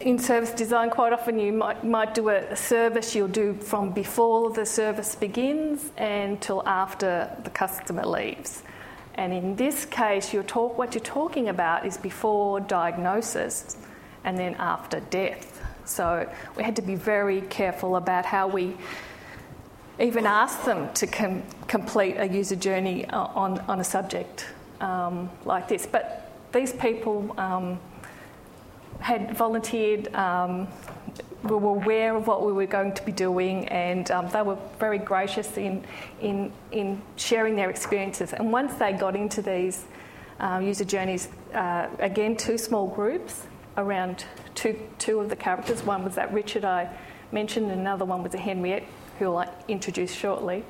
in 0.00 0.18
service 0.18 0.50
design, 0.50 0.90
quite 0.90 1.12
often 1.12 1.38
you 1.38 1.52
might, 1.52 1.84
might 1.84 2.14
do 2.14 2.28
a, 2.28 2.54
service 2.56 3.14
you'll 3.14 3.28
do 3.28 3.54
from 3.54 3.92
before 3.92 4.50
the 4.50 4.66
service 4.66 5.14
begins 5.14 5.90
until 5.96 6.66
after 6.66 7.34
the 7.44 7.50
customer 7.50 8.04
leaves. 8.04 8.62
And 9.14 9.32
in 9.32 9.56
this 9.56 9.86
case, 9.86 10.34
you're 10.34 10.42
talk, 10.42 10.76
what 10.76 10.94
you're 10.94 11.02
talking 11.02 11.48
about 11.48 11.86
is 11.86 11.96
before 11.96 12.60
diagnosis 12.60 13.76
and 14.24 14.38
then 14.38 14.54
after 14.56 15.00
death. 15.00 15.55
So 15.86 16.28
we 16.56 16.62
had 16.62 16.76
to 16.76 16.82
be 16.82 16.94
very 16.94 17.40
careful 17.42 17.96
about 17.96 18.26
how 18.26 18.48
we 18.48 18.76
even 19.98 20.26
ask 20.26 20.64
them 20.64 20.92
to 20.94 21.06
com- 21.06 21.42
complete 21.68 22.16
a 22.18 22.28
user 22.28 22.56
journey 22.56 23.06
uh, 23.06 23.26
on, 23.34 23.60
on 23.60 23.80
a 23.80 23.84
subject 23.84 24.46
um, 24.80 25.30
like 25.44 25.68
this. 25.68 25.86
But 25.86 26.30
these 26.52 26.72
people 26.72 27.34
um, 27.38 27.78
had 29.00 29.36
volunteered, 29.36 30.14
um, 30.14 30.68
we 31.42 31.56
were 31.56 31.76
aware 31.76 32.16
of 32.16 32.26
what 32.26 32.44
we 32.44 32.52
were 32.52 32.66
going 32.66 32.92
to 32.92 33.02
be 33.04 33.12
doing, 33.12 33.68
and 33.68 34.10
um, 34.10 34.28
they 34.28 34.42
were 34.42 34.58
very 34.78 34.98
gracious 34.98 35.56
in, 35.56 35.84
in, 36.20 36.52
in 36.72 37.00
sharing 37.16 37.56
their 37.56 37.70
experiences. 37.70 38.32
And 38.32 38.52
once 38.52 38.74
they 38.74 38.92
got 38.92 39.16
into 39.16 39.40
these 39.40 39.84
uh, 40.40 40.60
user 40.62 40.84
journeys, 40.84 41.28
uh, 41.54 41.88
again, 42.00 42.36
two 42.36 42.58
small 42.58 42.88
groups 42.88 43.46
around 43.76 44.24
two, 44.54 44.78
two 44.98 45.20
of 45.20 45.28
the 45.28 45.36
characters. 45.36 45.82
One 45.82 46.04
was 46.04 46.14
that 46.14 46.32
Richard 46.32 46.64
I 46.64 46.88
mentioned, 47.32 47.70
another 47.70 48.04
one 48.04 48.22
was 48.22 48.34
a 48.34 48.38
Henriette 48.38 48.84
who 49.18 49.34
I'll 49.34 49.52
introduce 49.68 50.12
shortly. 50.12 50.64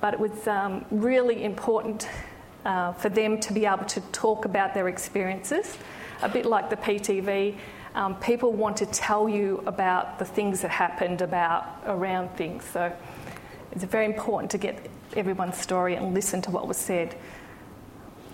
But 0.00 0.14
it 0.14 0.20
was 0.20 0.46
um, 0.46 0.84
really 0.90 1.44
important 1.44 2.08
uh, 2.64 2.92
for 2.94 3.08
them 3.08 3.38
to 3.40 3.52
be 3.52 3.66
able 3.66 3.84
to 3.84 4.00
talk 4.12 4.44
about 4.44 4.74
their 4.74 4.88
experiences, 4.88 5.76
a 6.22 6.28
bit 6.28 6.46
like 6.46 6.70
the 6.70 6.76
PTV. 6.76 7.56
Um, 7.94 8.16
people 8.16 8.52
want 8.52 8.76
to 8.78 8.86
tell 8.86 9.28
you 9.28 9.62
about 9.66 10.18
the 10.18 10.24
things 10.24 10.62
that 10.62 10.70
happened 10.70 11.22
about 11.22 11.66
around 11.86 12.30
things. 12.36 12.64
So 12.64 12.92
it's 13.72 13.84
very 13.84 14.06
important 14.06 14.50
to 14.52 14.58
get 14.58 14.88
everyone's 15.16 15.56
story 15.56 15.96
and 15.96 16.14
listen 16.14 16.40
to 16.42 16.50
what 16.50 16.68
was 16.68 16.76
said. 16.76 17.16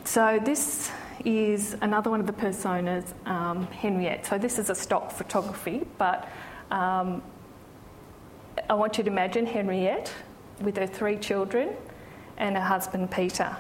So 0.05 0.41
this 0.43 0.91
is 1.27 1.77
another 1.81 2.09
one 2.09 2.21
of 2.21 2.27
the 2.27 2.33
personas, 2.33 3.05
um, 3.27 3.67
Henriette. 3.67 4.25
So 4.25 4.39
this 4.39 4.61
is 4.61 4.71
a 4.71 4.75
stock 4.77 5.11
photography, 5.11 5.85
but 5.99 6.29
um, 6.71 7.21
I 8.71 8.75
want 8.75 8.97
you 8.97 9.03
to 9.05 9.11
imagine 9.11 9.45
Henriette 9.45 10.13
with 10.61 10.77
her 10.77 10.87
three 10.87 11.17
children 11.17 11.71
and 12.37 12.57
her 12.57 12.63
husband 12.63 13.11
Peter. 13.11 13.55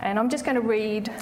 And 0.00 0.16
I'm 0.16 0.30
just 0.30 0.44
going 0.44 0.54
to 0.54 0.60
read, 0.60 1.12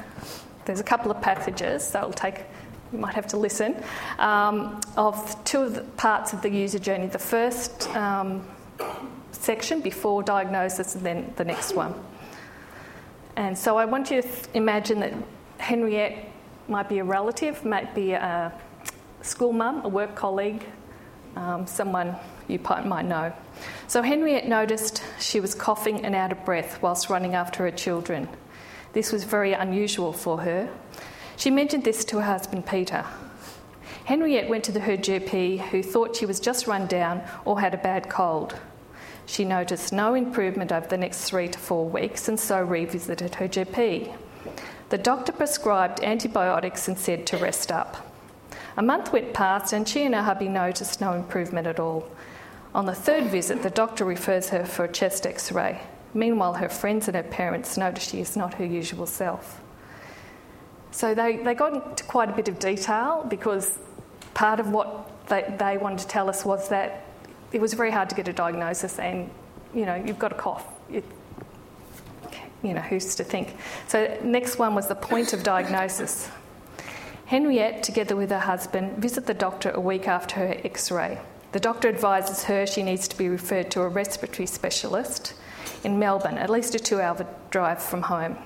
there's 0.66 0.80
a 0.80 0.85
couple 0.85 1.11
of 1.11 1.23
passages, 1.23 1.83
so 1.83 2.00
it'll 2.00 2.12
take, 2.12 2.44
you 2.92 2.99
might 2.99 3.14
have 3.14 3.26
to 3.28 3.38
listen, 3.38 3.83
um, 4.18 4.80
of 4.99 5.42
two 5.44 5.62
of 5.62 5.75
the 5.75 5.83
parts 5.97 6.35
of 6.35 6.42
the 6.42 6.50
user 6.50 6.78
journey. 6.78 7.06
The 7.06 7.18
first 7.18 7.88
um, 7.97 8.47
section 9.33 9.80
before 9.80 10.23
diagnosis, 10.23 10.94
and 10.94 11.06
then 11.06 11.33
the 11.37 11.44
next 11.44 11.75
one. 11.75 11.94
And 13.37 13.56
so 13.56 13.78
I 13.78 13.87
want 13.87 14.11
you 14.11 14.21
to 14.21 14.28
imagine 14.52 15.00
that 15.00 15.14
Henriette 15.59 16.31
might 16.69 16.89
be 16.89 16.99
a 16.99 17.05
relative, 17.05 17.65
might 17.65 17.95
be 17.95 18.13
a 18.13 18.53
school 19.23 19.53
mum, 19.53 19.85
a 19.85 19.89
work 19.89 20.15
colleague, 20.15 20.65
um, 21.37 21.67
someone 21.67 22.17
you 22.49 22.59
might 22.59 23.05
know. 23.05 23.33
So 23.87 24.03
Henriette 24.03 24.49
noticed 24.49 25.03
she 25.19 25.41
was 25.41 25.55
coughing 25.55 26.05
and 26.05 26.15
out 26.15 26.33
of 26.33 26.45
breath 26.45 26.81
whilst 26.83 27.11
running 27.11 27.35
after 27.35 27.65
her 27.65 27.71
children. 27.71 28.29
This 28.93 29.13
was 29.13 29.25
very 29.25 29.53
unusual 29.53 30.13
for 30.13 30.41
her. 30.43 30.69
She 31.37 31.51
mentioned 31.51 31.85
this 31.85 32.05
to 32.07 32.17
her 32.17 32.23
husband 32.23 32.67
Peter. 32.67 33.05
Henriette 34.05 34.49
went 34.49 34.65
to 34.65 34.73
the, 34.73 34.81
her 34.81 34.97
GP, 34.97 35.59
who 35.59 35.83
thought 35.83 36.15
she 36.15 36.27
was 36.27 36.39
just 36.39 36.67
run 36.67 36.87
down 36.87 37.23
or 37.45 37.59
had 37.59 37.75
a 37.75 37.79
bad 37.79 38.11
cold. 38.11 38.55
She 39.27 39.45
noticed 39.45 39.93
no 39.93 40.15
improvement 40.15 40.71
over 40.71 40.87
the 40.87 40.99
next 40.99 41.25
three 41.25 41.49
to 41.49 41.59
four 41.59 41.89
weeks 41.89 42.29
and 42.29 42.39
so 42.39 42.63
revisited 42.63 43.37
her 43.37 43.49
GP. 43.49 44.15
The 44.91 44.99
doctor 44.99 45.33
prescribed 45.33 46.03
antibiotics 46.03 46.88
and 46.88 46.99
said 46.99 47.26
to 47.29 47.37
rest 47.37 47.73
up. 47.73 48.11
A 48.76 48.83
month 48.83 49.12
went 49.12 49.33
past 49.33 49.73
and 49.73 49.88
she 49.88 50.03
and 50.05 50.14
her 50.14 50.23
hubby 50.23 50.49
noticed 50.49 51.00
no 51.00 51.12
improvement 51.12 51.67
at 51.67 51.79
all. 51.79 52.09
On 52.75 52.87
the 52.87 52.95
third 52.95 53.25
visit, 53.25 53.62
the 53.62 53.71
doctor 53.71 54.05
refers 54.05 54.49
her 54.49 54.64
for 54.64 54.85
a 54.85 54.93
chest 54.93 55.26
x 55.26 55.53
ray. 55.53 55.81
Meanwhile, 56.12 56.55
her 56.55 56.69
friends 56.69 57.09
and 57.09 57.17
her 57.17 57.23
parents 57.23 57.76
notice 57.76 58.09
she 58.09 58.21
is 58.21 58.37
not 58.37 58.55
her 58.55 58.64
usual 58.64 59.07
self. 59.07 59.61
So 60.91 61.14
they, 61.14 61.37
they 61.38 61.55
got 61.55 61.73
into 61.75 62.05
quite 62.05 62.31
a 62.31 62.33
bit 62.33 62.49
of 62.49 62.59
detail 62.59 63.26
because 63.29 63.79
part 64.35 64.61
of 64.61 64.71
what 64.71 65.26
they, 65.29 65.55
they 65.59 65.76
wanted 65.76 66.00
to 66.00 66.09
tell 66.09 66.29
us 66.29 66.45
was 66.45 66.69
that 66.69 67.05
it 67.53 67.61
was 67.61 67.75
very 67.75 67.91
hard 67.91 68.11
to 68.11 68.17
get 68.17 68.29
a 68.29 68.33
diagnosis 68.33 68.99
and, 68.99 69.31
you 69.73 69.87
know, 69.87 69.95
you've 69.95 70.19
got 70.19 70.33
a 70.33 70.37
cough. 70.37 70.67
It, 70.91 71.05
you 72.64 72.75
know, 72.75 72.80
who's 72.80 73.14
to 73.16 73.25
think? 73.25 73.56
So, 73.88 74.18
next 74.23 74.59
one 74.59 74.75
was 74.75 74.88
the 74.88 74.94
point 74.94 75.33
of 75.33 75.42
diagnosis. 75.42 76.28
Henriette, 77.26 77.83
together 77.83 78.16
with 78.16 78.30
her 78.30 78.38
husband, 78.38 78.99
visit 78.99 79.26
the 79.26 79.35
doctor 79.35 79.71
a 79.71 79.80
week 79.80 80.06
after 80.06 80.37
her 80.37 80.56
x 80.64 80.90
ray. 80.90 81.18
The 81.52 81.61
doctor 81.61 81.88
advises 81.88 82.44
her 82.44 82.66
she 82.66 82.83
needs 82.83 83.09
to 83.09 83.16
be 83.16 83.28
referred 83.28 83.71
to 83.73 83.83
a 83.83 83.88
respiratory 83.88 84.47
specialist 84.47 85.35
in 85.85 85.99
Melbourne, 85.99 86.37
at 86.37 86.50
least 86.50 86.75
a 86.75 86.78
two 86.78 87.00
hour 87.00 87.26
drive 87.50 87.83
from 87.83 88.02
home. 88.02 88.37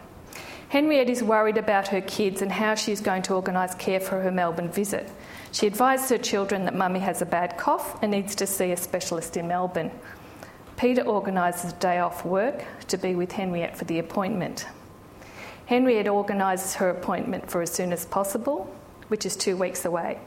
Henriette 0.69 1.09
is 1.09 1.23
worried 1.23 1.57
about 1.57 1.89
her 1.89 2.03
kids 2.03 2.43
and 2.43 2.53
how 2.53 2.75
she 2.75 2.93
is 2.93 3.01
going 3.01 3.23
to 3.23 3.35
organise 3.35 3.75
care 3.77 4.01
for 4.01 4.21
her 4.21 4.31
Melbourne 4.31 4.69
visit. 4.69 5.11
She 5.51 5.67
advises 5.67 6.11
her 6.11 6.19
children 6.19 6.67
that 6.67 6.75
mummy 6.75 7.01
has 7.01 7.23
a 7.23 7.27
bad 7.27 7.57
cough 7.57 7.99
and 8.03 8.13
needs 8.13 8.35
to 8.35 8.47
see 8.47 8.73
a 8.73 8.77
specialist 8.77 9.39
in 9.39 9.49
Melbourne. 9.49 9.91
Peter 10.79 11.03
organises 11.03 11.73
a 11.73 11.77
day 11.77 11.99
off 11.99 12.25
work 12.25 12.65
to 12.87 12.97
be 12.97 13.17
with 13.17 13.33
Henriette 13.33 13.77
for 13.77 13.85
the 13.87 13.99
appointment. 13.99 14.65
Henriette 15.67 16.07
organises 16.07 16.77
her 16.77 16.89
appointment 16.89 17.51
for 17.51 17.61
as 17.61 17.73
soon 17.73 17.93
as 17.93 18.07
possible, 18.07 18.73
which 19.09 19.27
is 19.27 19.35
two 19.35 19.57
weeks 19.57 19.85
away. 19.85 20.21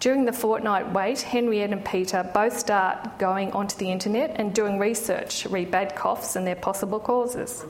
During 0.00 0.24
the 0.24 0.32
fortnight 0.32 0.92
wait, 0.92 1.20
Henriette 1.20 1.70
and 1.70 1.84
Peter 1.84 2.28
both 2.34 2.58
start 2.58 3.20
going 3.20 3.52
onto 3.52 3.76
the 3.76 3.92
internet 3.92 4.32
and 4.34 4.52
doing 4.52 4.80
research 4.80 5.46
read 5.46 5.70
bad 5.70 5.94
coughs 5.94 6.34
and 6.34 6.44
their 6.44 6.56
possible 6.56 6.98
causes. 6.98 7.64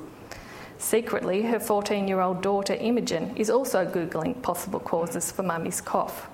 Secretly, 0.78 1.42
her 1.42 1.60
14 1.60 2.08
year 2.08 2.20
old 2.20 2.40
daughter 2.40 2.74
Imogen 2.74 3.36
is 3.36 3.50
also 3.50 3.84
Googling 3.84 4.40
possible 4.40 4.80
causes 4.80 5.30
for 5.30 5.42
mummy's 5.42 5.82
cough. 5.82 6.30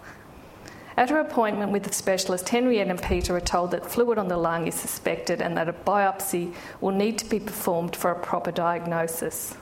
At 0.96 1.10
her 1.10 1.20
appointment 1.20 1.72
with 1.72 1.84
the 1.84 1.92
specialist, 1.92 2.48
Henriette 2.48 2.88
and 2.88 3.02
Peter 3.02 3.34
are 3.36 3.40
told 3.40 3.70
that 3.70 3.90
fluid 3.90 4.18
on 4.18 4.28
the 4.28 4.36
lung 4.36 4.66
is 4.66 4.74
suspected 4.74 5.40
and 5.40 5.56
that 5.56 5.68
a 5.68 5.72
biopsy 5.72 6.54
will 6.80 6.92
need 6.92 7.18
to 7.18 7.24
be 7.24 7.40
performed 7.40 7.96
for 7.96 8.10
a 8.10 8.18
proper 8.18 8.52
diagnosis. 8.52 9.56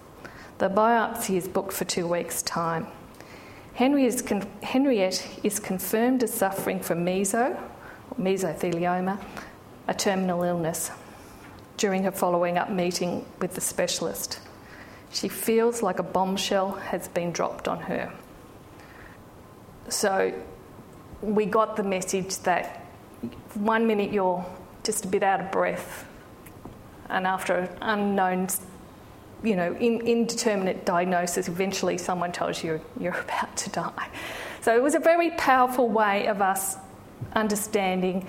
The 0.58 0.68
biopsy 0.68 1.36
is 1.36 1.46
booked 1.46 1.72
for 1.72 1.84
two 1.84 2.06
weeks' 2.06 2.42
time. 2.42 2.86
Henriette 3.74 5.26
is 5.42 5.60
confirmed 5.60 6.22
as 6.22 6.34
suffering 6.34 6.80
from 6.80 7.06
meso, 7.06 7.58
mesothelioma, 8.18 9.18
a 9.86 9.94
terminal 9.94 10.42
illness, 10.42 10.90
during 11.76 12.02
her 12.02 12.10
following 12.10 12.58
up 12.58 12.70
meeting 12.70 13.24
with 13.40 13.54
the 13.54 13.60
specialist. 13.60 14.40
She 15.12 15.28
feels 15.28 15.80
like 15.80 15.98
a 15.98 16.02
bombshell 16.02 16.72
has 16.72 17.08
been 17.08 17.32
dropped 17.32 17.68
on 17.68 17.80
her. 17.80 18.12
So 19.88 20.34
we 21.22 21.46
got 21.46 21.76
the 21.76 21.82
message 21.82 22.38
that 22.38 22.86
one 23.54 23.86
minute 23.86 24.12
you're 24.12 24.44
just 24.82 25.04
a 25.04 25.08
bit 25.08 25.22
out 25.22 25.40
of 25.40 25.50
breath, 25.50 26.06
and 27.08 27.26
after 27.26 27.54
an 27.54 27.68
unknown 27.82 28.48
you 29.42 29.56
know, 29.56 29.74
in, 29.76 30.00
indeterminate 30.02 30.84
diagnosis, 30.84 31.48
eventually 31.48 31.98
someone 31.98 32.32
tells 32.32 32.62
you 32.62 32.80
you're 32.98 33.18
about 33.18 33.56
to 33.56 33.70
die. 33.70 34.08
So 34.60 34.76
it 34.76 34.82
was 34.82 34.94
a 34.94 34.98
very 34.98 35.30
powerful 35.32 35.88
way 35.88 36.26
of 36.26 36.42
us 36.42 36.76
understanding 37.34 38.26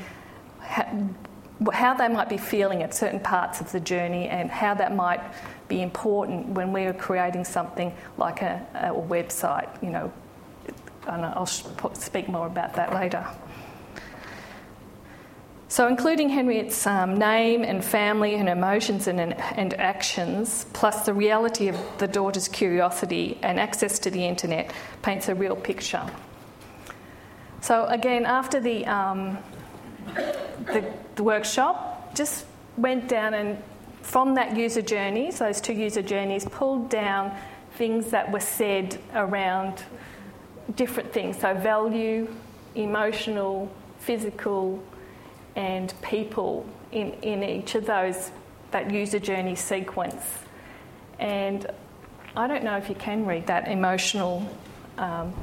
how 0.62 1.94
they 1.94 2.08
might 2.08 2.30
be 2.30 2.38
feeling 2.38 2.82
at 2.82 2.94
certain 2.94 3.20
parts 3.20 3.62
of 3.62 3.72
the 3.72 3.80
journey 3.80 4.28
and 4.28 4.50
how 4.50 4.74
that 4.74 4.96
might 4.96 5.22
be 5.68 5.82
important 5.82 6.48
when 6.50 6.72
we're 6.72 6.94
creating 6.94 7.44
something 7.44 7.94
like 8.18 8.42
a, 8.42 8.66
a 8.74 8.94
website, 8.94 9.70
you 9.84 9.90
know. 9.90 10.12
And 11.08 11.26
I'll 11.26 11.46
speak 11.46 12.28
more 12.28 12.48
about 12.48 12.76
that 12.76 12.94
later. 12.94 13.26
So, 15.68 15.88
including 15.88 16.28
Henriette's 16.28 16.86
um, 16.86 17.18
name 17.18 17.64
and 17.64 17.84
family 17.84 18.36
and 18.36 18.50
emotions 18.50 19.08
and, 19.08 19.20
and 19.20 19.74
actions, 19.76 20.66
plus 20.74 21.06
the 21.06 21.14
reality 21.14 21.70
of 21.70 21.78
the 21.98 22.10
daughter's 22.10 22.50
curiosity 22.50 23.38
and 23.42 23.58
access 23.58 23.98
to 24.00 24.12
the 24.12 24.26
internet, 24.26 24.74
paints 25.02 25.30
a 25.30 25.36
real 25.36 25.56
picture. 25.56 26.06
So, 27.62 27.86
again, 27.86 28.26
after 28.26 28.60
the, 28.60 28.86
um, 28.86 29.38
the, 30.66 30.94
the 31.16 31.24
workshop, 31.24 32.16
just 32.16 32.46
went 32.76 33.08
down 33.08 33.34
and 33.34 33.58
from 34.02 34.36
that 34.36 34.58
user 34.58 34.82
journeys, 34.82 35.40
those 35.40 35.62
two 35.62 35.74
user 35.74 36.02
journeys, 36.02 36.44
pulled 36.46 36.90
down 36.90 37.34
things 37.76 38.12
that 38.12 38.30
were 38.30 38.42
said 38.42 39.00
around 39.14 39.84
different 40.76 41.12
things. 41.14 41.40
So, 41.40 41.54
value, 41.54 42.34
emotional, 42.76 43.72
physical, 44.00 44.84
and 45.56 45.94
people 46.02 46.66
in, 46.92 47.12
in 47.22 47.44
each 47.44 47.76
of 47.76 47.86
those, 47.86 48.32
that 48.72 48.92
user 48.92 49.20
journey 49.20 49.56
sequence. 49.56 50.24
And 51.20 51.68
I 52.36 52.48
don't 52.48 52.64
know 52.64 52.78
if 52.78 52.90
you 52.90 52.96
can 52.96 53.26
read 53.26 53.48
that 53.48 53.68
emotional, 53.68 54.50
um, 54.98 55.34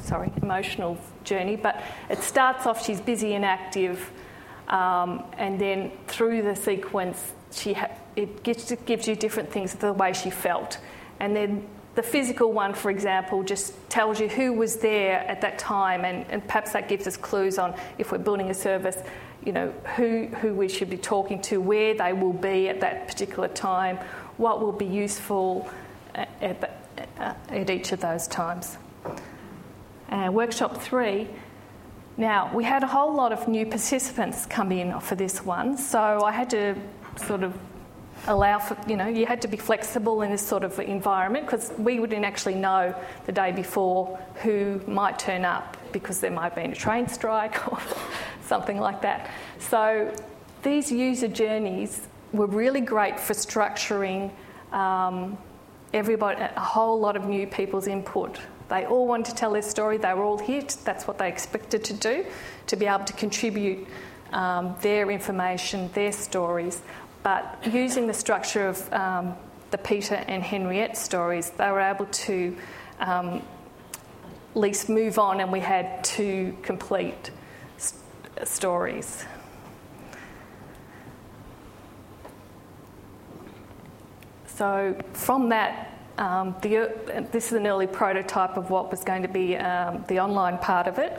sorry, 0.00 0.32
emotional 0.42 0.96
journey, 1.24 1.56
but 1.56 1.82
it 2.08 2.22
starts 2.22 2.66
off, 2.66 2.84
she's 2.84 3.00
busy 3.00 3.34
and 3.34 3.44
active, 3.44 4.10
um, 4.68 5.24
and 5.36 5.60
then 5.60 5.90
through 6.06 6.42
the 6.42 6.54
sequence, 6.54 7.32
she 7.50 7.72
ha- 7.72 7.90
it 8.16 8.42
gives, 8.42 8.72
gives 8.84 9.08
you 9.08 9.16
different 9.16 9.50
things 9.50 9.74
the 9.74 9.92
way 9.92 10.12
she 10.12 10.30
felt. 10.30 10.78
And 11.20 11.34
then 11.34 11.66
the 11.98 12.02
physical 12.04 12.52
one, 12.52 12.74
for 12.74 12.92
example, 12.92 13.42
just 13.42 13.74
tells 13.90 14.20
you 14.20 14.28
who 14.28 14.52
was 14.52 14.76
there 14.76 15.18
at 15.26 15.40
that 15.40 15.58
time, 15.58 16.04
and, 16.04 16.24
and 16.30 16.46
perhaps 16.46 16.70
that 16.70 16.88
gives 16.88 17.08
us 17.08 17.16
clues 17.16 17.58
on 17.58 17.74
if 17.98 18.12
we're 18.12 18.18
building 18.18 18.50
a 18.50 18.54
service, 18.54 18.96
you 19.44 19.50
know, 19.50 19.72
who, 19.96 20.26
who 20.26 20.54
we 20.54 20.68
should 20.68 20.88
be 20.88 20.96
talking 20.96 21.42
to, 21.42 21.60
where 21.60 21.94
they 21.94 22.12
will 22.12 22.32
be 22.32 22.68
at 22.68 22.78
that 22.82 23.08
particular 23.08 23.48
time, 23.48 23.96
what 24.36 24.60
will 24.60 24.70
be 24.70 24.84
useful 24.84 25.68
at, 26.14 26.28
at, 26.40 27.36
at 27.48 27.68
each 27.68 27.90
of 27.90 27.98
those 27.98 28.28
times. 28.28 28.78
Uh, 30.08 30.30
workshop 30.32 30.80
three. 30.80 31.28
Now, 32.16 32.54
we 32.54 32.62
had 32.62 32.84
a 32.84 32.86
whole 32.86 33.12
lot 33.12 33.32
of 33.32 33.48
new 33.48 33.66
participants 33.66 34.46
come 34.46 34.70
in 34.70 35.00
for 35.00 35.16
this 35.16 35.44
one, 35.44 35.76
so 35.76 36.22
I 36.22 36.30
had 36.30 36.50
to 36.50 36.76
sort 37.16 37.42
of 37.42 37.58
allow 38.28 38.58
for, 38.58 38.76
you 38.86 38.96
know, 38.96 39.08
you 39.08 39.26
had 39.26 39.42
to 39.42 39.48
be 39.48 39.56
flexible 39.56 40.22
in 40.22 40.30
this 40.30 40.46
sort 40.46 40.62
of 40.62 40.78
environment 40.78 41.46
because 41.46 41.72
we 41.78 41.98
wouldn't 41.98 42.24
actually 42.24 42.54
know 42.54 42.94
the 43.26 43.32
day 43.32 43.50
before 43.50 44.18
who 44.42 44.80
might 44.86 45.18
turn 45.18 45.44
up 45.44 45.76
because 45.92 46.20
there 46.20 46.30
might 46.30 46.44
have 46.44 46.54
been 46.54 46.72
a 46.72 46.76
train 46.76 47.08
strike 47.08 47.66
or 47.72 47.78
something 48.42 48.78
like 48.78 49.02
that. 49.02 49.30
So 49.58 50.14
these 50.62 50.92
user 50.92 51.28
journeys 51.28 52.06
were 52.32 52.46
really 52.46 52.82
great 52.82 53.18
for 53.18 53.32
structuring 53.32 54.30
um, 54.72 55.38
everybody, 55.94 56.40
a 56.40 56.60
whole 56.60 57.00
lot 57.00 57.16
of 57.16 57.24
new 57.24 57.46
people's 57.46 57.86
input. 57.86 58.38
They 58.68 58.84
all 58.84 59.06
wanted 59.06 59.30
to 59.30 59.34
tell 59.34 59.52
their 59.52 59.62
story. 59.62 59.96
They 59.96 60.12
were 60.12 60.22
all 60.22 60.38
here. 60.38 60.62
That's 60.84 61.06
what 61.06 61.18
they 61.18 61.28
expected 61.28 61.84
to 61.84 61.94
do, 61.94 62.26
to 62.66 62.76
be 62.76 62.86
able 62.86 63.04
to 63.06 63.14
contribute 63.14 63.86
um, 64.32 64.76
their 64.82 65.10
information, 65.10 65.90
their 65.94 66.12
stories. 66.12 66.82
But 67.22 67.58
using 67.70 68.06
the 68.06 68.14
structure 68.14 68.68
of 68.68 68.92
um, 68.92 69.34
the 69.70 69.78
Peter 69.78 70.14
and 70.14 70.42
Henriette 70.42 70.96
stories, 70.96 71.50
they 71.50 71.70
were 71.70 71.80
able 71.80 72.06
to 72.06 72.56
um, 73.00 73.42
at 74.54 74.56
least 74.56 74.88
move 74.88 75.18
on, 75.18 75.40
and 75.40 75.52
we 75.52 75.60
had 75.60 76.02
two 76.04 76.56
complete 76.62 77.30
st- 77.76 78.48
stories. 78.48 79.24
So, 84.46 84.96
from 85.12 85.50
that, 85.50 85.98
um, 86.18 86.56
the, 86.62 86.92
this 87.30 87.46
is 87.46 87.52
an 87.52 87.66
early 87.66 87.86
prototype 87.86 88.56
of 88.56 88.70
what 88.70 88.90
was 88.90 89.04
going 89.04 89.22
to 89.22 89.28
be 89.28 89.56
um, 89.56 90.04
the 90.08 90.18
online 90.18 90.58
part 90.58 90.88
of 90.88 90.98
it. 90.98 91.16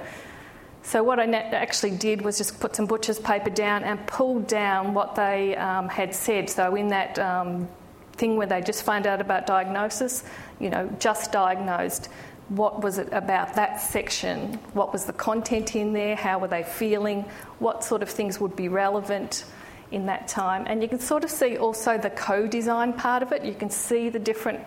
So, 0.89 1.04
what 1.04 1.19
I 1.19 1.25
actually 1.25 1.91
did 1.91 2.23
was 2.23 2.39
just 2.39 2.60
put 2.60 2.75
some 2.75 2.88
butcher's 2.88 3.19
paper 3.19 3.52
down 3.52 3.84
and 3.84 4.08
pulled 4.08 4.47
down 4.47 4.95
what 4.95 5.13
they 5.13 5.56
um, 5.56 5.88
had 5.88 6.15
said. 6.15 6.49
So, 6.49 6.73
in 6.73 6.88
that 6.88 7.19
um, 7.19 7.69
thing 8.13 8.38
where 8.38 8.47
they 8.47 8.62
just 8.62 8.82
find 8.82 9.06
out 9.06 9.21
about 9.21 9.45
diagnosis, 9.45 10.23
you 10.60 10.71
know, 10.71 10.89
just 10.97 11.32
diagnosed, 11.32 12.10
what 12.47 12.82
was 12.82 12.97
it 12.97 13.08
about 13.12 13.54
that 13.54 13.80
section? 13.80 14.56
What 14.73 14.91
was 14.91 15.06
the 15.06 15.13
content 15.13 15.75
in 15.75 15.93
there? 15.93 16.15
How 16.15 16.39
were 16.39 16.47
they 16.47 16.63
feeling? 16.63 17.21
What 17.60 17.84
sort 17.84 18.02
of 18.02 18.10
things 18.10 18.39
would 18.39 18.56
be 18.56 18.67
relevant 18.67 19.45
in 19.91 20.08
that 20.08 20.28
time? 20.28 20.63
And 20.65 20.82
you 20.82 20.88
can 20.89 20.99
sort 20.99 21.23
of 21.23 21.30
see 21.30 21.56
also 21.56 21.99
the 21.99 22.10
co 22.10 22.47
design 22.47 22.93
part 22.93 23.21
of 23.21 23.32
it. 23.32 23.45
You 23.45 23.54
can 23.54 23.69
see 23.69 24.10
the 24.10 24.17
different 24.17 24.62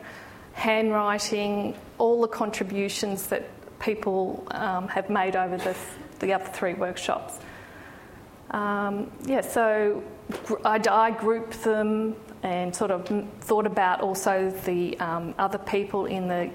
handwriting, 0.53 1.75
all 1.99 2.21
the 2.21 2.29
contributions 2.29 3.27
that 3.27 3.43
people 3.83 4.47
um, 4.53 4.89
have 4.89 5.11
made 5.11 5.37
over 5.37 5.59
the, 5.59 5.77
the 6.21 6.33
other 6.33 6.47
three 6.47 6.75
workshops. 6.75 7.39
Um, 8.53 9.11
yeah, 9.25 9.41
so 9.41 10.03
I, 10.65 10.81
I, 10.89 11.11
grouped 11.11 11.63
them 11.65 12.15
and 12.43 12.75
sort 12.75 12.91
of 12.91 13.09
thought 13.41 13.67
about 13.67 14.03
also 14.03 14.51
the 14.65 14.99
um, 15.01 15.35
other 15.39 15.59
people 15.59 16.07
in 16.07 16.29
the 16.29 16.51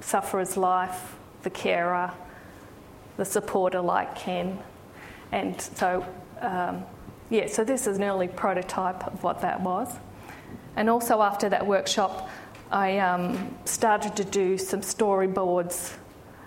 sufferer's 0.00 0.56
life, 0.56 1.16
the 1.42 1.50
carer, 1.50 2.12
the 3.16 3.24
supporter 3.24 3.80
like 3.80 4.16
Ken. 4.16 4.58
And 5.30 5.60
so, 5.60 6.04
um, 6.40 6.84
yeah, 7.30 7.46
so 7.46 7.62
this 7.62 7.86
is 7.86 7.98
an 7.98 8.04
early 8.04 8.28
prototype 8.28 9.06
of 9.06 9.22
what 9.22 9.40
that 9.42 9.60
was. 9.60 9.94
And 10.74 10.90
also 10.90 11.22
after 11.22 11.48
that 11.48 11.66
workshop, 11.66 12.28
I 12.72 12.98
um, 12.98 13.56
started 13.64 14.16
to 14.16 14.24
do 14.24 14.58
some 14.58 14.80
storyboards 14.80 15.94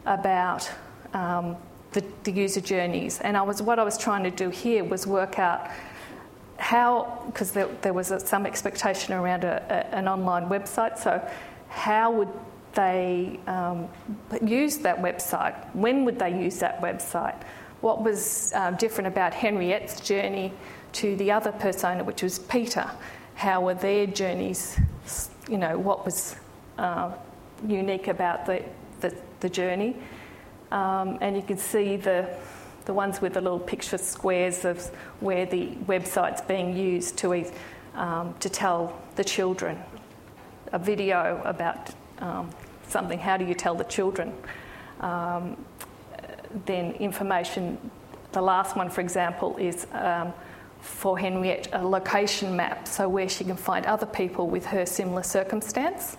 about 0.05 0.69
um, 1.13 1.55
the, 1.91 2.03
the, 2.23 2.31
user 2.31 2.61
journeys. 2.61 3.19
And 3.19 3.35
I 3.35 3.41
was, 3.41 3.61
what 3.61 3.79
I 3.79 3.83
was 3.83 3.97
trying 3.97 4.23
to 4.23 4.31
do 4.31 4.49
here 4.49 4.83
was 4.83 5.05
work 5.05 5.39
out 5.39 5.69
how, 6.57 7.23
because 7.25 7.51
there, 7.51 7.67
there, 7.81 7.93
was 7.93 8.11
a, 8.11 8.19
some 8.19 8.45
expectation 8.45 9.13
around 9.13 9.43
a, 9.43 9.61
a, 9.69 9.95
an 9.95 10.07
online 10.07 10.47
website, 10.47 10.97
so 10.97 11.27
how 11.69 12.11
would 12.11 12.29
they 12.73 13.39
um, 13.47 13.87
use 14.43 14.77
that 14.77 15.01
website? 15.01 15.55
When 15.75 16.05
would 16.05 16.19
they 16.19 16.39
use 16.39 16.59
that 16.59 16.81
website? 16.81 17.35
What 17.81 18.03
was 18.03 18.53
um, 18.53 18.75
different 18.75 19.07
about 19.07 19.33
Henriette's 19.33 19.99
journey 19.99 20.53
to 20.93 21.15
the 21.15 21.31
other 21.31 21.51
persona, 21.51 22.03
which 22.03 22.21
was 22.21 22.39
Peter? 22.39 22.89
How 23.35 23.61
were 23.61 23.73
their 23.73 24.05
journeys? 24.05 24.79
You 25.49 25.57
know, 25.57 25.77
what 25.77 26.05
was 26.05 26.35
uh, 26.77 27.11
unique 27.67 28.07
about 28.07 28.45
the, 28.45 28.63
the, 28.99 29.15
the 29.41 29.49
journey? 29.49 29.95
Um, 30.71 31.17
and 31.19 31.35
you 31.35 31.41
can 31.41 31.57
see 31.57 31.97
the, 31.97 32.29
the 32.85 32.93
ones 32.93 33.21
with 33.21 33.33
the 33.33 33.41
little 33.41 33.59
picture 33.59 33.97
squares 33.97 34.63
of 34.63 34.85
where 35.19 35.45
the 35.45 35.67
website's 35.85 36.41
being 36.41 36.77
used 36.77 37.17
to, 37.17 37.45
um, 37.95 38.33
to 38.39 38.49
tell 38.49 38.97
the 39.15 39.23
children 39.23 39.77
a 40.71 40.79
video 40.79 41.41
about 41.43 41.91
um, 42.19 42.49
something. 42.87 43.19
How 43.19 43.37
do 43.37 43.45
you 43.45 43.53
tell 43.53 43.75
the 43.75 43.83
children? 43.83 44.33
Um, 45.01 45.57
then 46.65 46.93
information. 46.93 47.77
The 48.31 48.41
last 48.41 48.77
one, 48.77 48.89
for 48.89 49.01
example, 49.01 49.57
is 49.57 49.85
um, 49.91 50.33
for 50.79 51.17
Henriette 51.17 51.67
a 51.73 51.85
location 51.85 52.55
map, 52.55 52.87
so 52.87 53.09
where 53.09 53.27
she 53.27 53.43
can 53.43 53.57
find 53.57 53.85
other 53.85 54.05
people 54.05 54.47
with 54.47 54.65
her 54.65 54.85
similar 54.85 55.23
circumstance, 55.23 56.17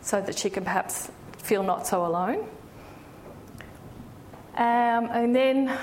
so 0.00 0.20
that 0.20 0.36
she 0.36 0.50
can 0.50 0.64
perhaps 0.64 1.10
feel 1.38 1.62
not 1.62 1.86
so 1.86 2.04
alone. 2.04 2.46
Um, 4.56 5.08
and 5.10 5.34
then 5.34 5.78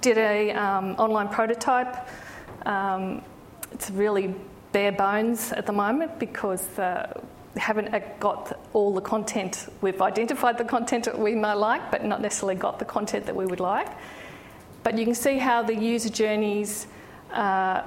did 0.00 0.18
a 0.18 0.50
um, 0.52 0.96
online 0.98 1.28
prototype. 1.28 2.08
Um, 2.66 3.22
it's 3.72 3.90
really 3.90 4.34
bare 4.72 4.92
bones 4.92 5.52
at 5.52 5.66
the 5.66 5.72
moment 5.72 6.18
because 6.18 6.78
uh, 6.78 7.20
we 7.54 7.60
haven't 7.60 7.94
uh, 7.94 8.00
got 8.18 8.58
all 8.72 8.92
the 8.92 9.00
content. 9.00 9.68
We've 9.80 10.00
identified 10.02 10.58
the 10.58 10.64
content 10.64 11.04
that 11.04 11.18
we 11.18 11.34
might 11.34 11.54
like, 11.54 11.90
but 11.90 12.04
not 12.04 12.20
necessarily 12.20 12.56
got 12.56 12.78
the 12.78 12.84
content 12.84 13.26
that 13.26 13.36
we 13.36 13.46
would 13.46 13.60
like. 13.60 13.88
But 14.82 14.98
you 14.98 15.04
can 15.04 15.14
see 15.14 15.38
how 15.38 15.62
the 15.62 15.74
user 15.74 16.08
journeys 16.08 16.86
uh, 17.32 17.82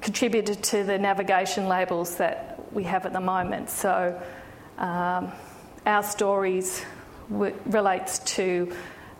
contributed 0.00 0.62
to 0.64 0.84
the 0.84 0.98
navigation 0.98 1.68
labels 1.68 2.16
that 2.16 2.60
we 2.72 2.84
have 2.84 3.06
at 3.06 3.12
the 3.12 3.20
moment. 3.20 3.70
So 3.70 4.20
um, 4.78 5.32
our 5.86 6.02
stories 6.02 6.84
relates 7.32 8.18
to 8.36 8.72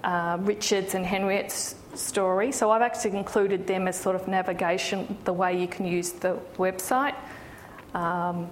uh, 0.05 0.39
Richard's 0.41 0.95
and 0.95 1.05
Henriette's 1.05 1.77
story. 1.95 2.53
So 2.53 2.71
I've 2.71 2.83
actually 2.83 3.17
included 3.17 3.67
them 3.67 3.89
as 3.89 4.01
sort 4.01 4.17
of 4.17 4.29
navigation, 4.29 5.17
the 5.25 5.33
way 5.33 5.61
you 5.61 5.69
can 5.69 5.87
use 5.87 6.13
the 6.13 6.39
website. 6.57 7.15
Um, 7.95 8.49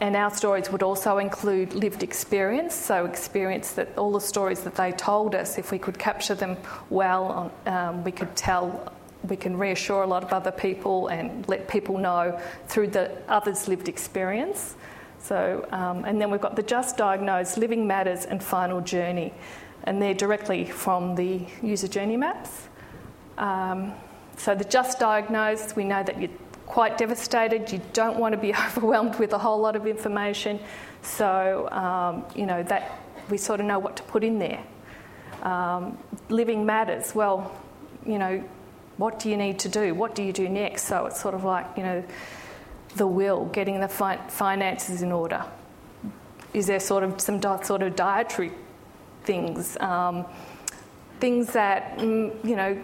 and 0.00 0.16
our 0.16 0.30
stories 0.30 0.70
would 0.70 0.82
also 0.82 1.18
include 1.18 1.74
lived 1.74 2.02
experience, 2.02 2.74
so 2.74 3.04
experience 3.04 3.72
that 3.72 3.98
all 3.98 4.12
the 4.12 4.20
stories 4.20 4.60
that 4.60 4.76
they 4.76 4.92
told 4.92 5.34
us, 5.34 5.58
if 5.58 5.72
we 5.72 5.78
could 5.78 5.98
capture 5.98 6.34
them 6.34 6.56
well, 6.90 7.52
um, 7.66 8.04
we 8.04 8.12
could 8.12 8.34
tell, 8.36 8.92
we 9.28 9.36
can 9.36 9.58
reassure 9.58 10.04
a 10.04 10.06
lot 10.06 10.22
of 10.22 10.32
other 10.32 10.52
people 10.52 11.08
and 11.08 11.46
let 11.48 11.68
people 11.68 11.98
know 11.98 12.40
through 12.68 12.88
the 12.88 13.10
others' 13.28 13.68
lived 13.68 13.88
experience. 13.88 14.76
So, 15.20 15.66
um, 15.72 16.04
and 16.04 16.20
then 16.20 16.30
we've 16.30 16.40
got 16.40 16.56
the 16.56 16.62
Just 16.62 16.96
Diagnosed, 16.96 17.58
Living 17.58 17.86
Matters, 17.86 18.24
and 18.24 18.42
Final 18.42 18.80
Journey, 18.80 19.32
and 19.84 20.00
they're 20.00 20.14
directly 20.14 20.64
from 20.64 21.14
the 21.14 21.44
user 21.62 21.88
journey 21.88 22.16
maps. 22.16 22.68
Um, 23.36 23.92
so 24.36 24.54
the 24.54 24.64
Just 24.64 24.98
Diagnosed, 24.98 25.76
we 25.76 25.84
know 25.84 26.02
that 26.02 26.20
you're 26.20 26.30
quite 26.66 26.98
devastated. 26.98 27.72
You 27.72 27.80
don't 27.92 28.18
want 28.18 28.32
to 28.32 28.38
be 28.40 28.54
overwhelmed 28.66 29.18
with 29.18 29.32
a 29.32 29.38
whole 29.38 29.58
lot 29.58 29.76
of 29.76 29.86
information. 29.86 30.60
So, 31.02 31.68
um, 31.70 32.24
you 32.34 32.46
know, 32.46 32.62
that 32.64 33.00
we 33.30 33.38
sort 33.38 33.60
of 33.60 33.66
know 33.66 33.78
what 33.78 33.96
to 33.96 34.02
put 34.04 34.24
in 34.24 34.38
there. 34.38 34.62
Um, 35.42 35.98
living 36.28 36.64
matters. 36.66 37.14
Well, 37.14 37.54
you 38.06 38.18
know, 38.18 38.42
what 38.96 39.18
do 39.18 39.30
you 39.30 39.36
need 39.36 39.58
to 39.60 39.68
do? 39.68 39.94
What 39.94 40.14
do 40.14 40.22
you 40.22 40.32
do 40.32 40.48
next? 40.48 40.84
So 40.84 41.06
it's 41.06 41.20
sort 41.20 41.34
of 41.34 41.44
like, 41.44 41.66
you 41.76 41.82
know, 41.82 42.04
the 42.96 43.06
will, 43.06 43.46
getting 43.46 43.80
the 43.80 43.88
fi- 43.88 44.16
finances 44.28 45.02
in 45.02 45.12
order. 45.12 45.44
Is 46.54 46.66
there 46.66 46.80
sort 46.80 47.04
of 47.04 47.20
some 47.20 47.38
di- 47.38 47.62
sort 47.62 47.82
of 47.82 47.94
dietary 47.94 48.52
things? 49.24 49.76
Um, 49.80 50.24
things 51.20 51.52
that, 51.52 51.98
mm, 51.98 52.32
you 52.44 52.56
know, 52.56 52.82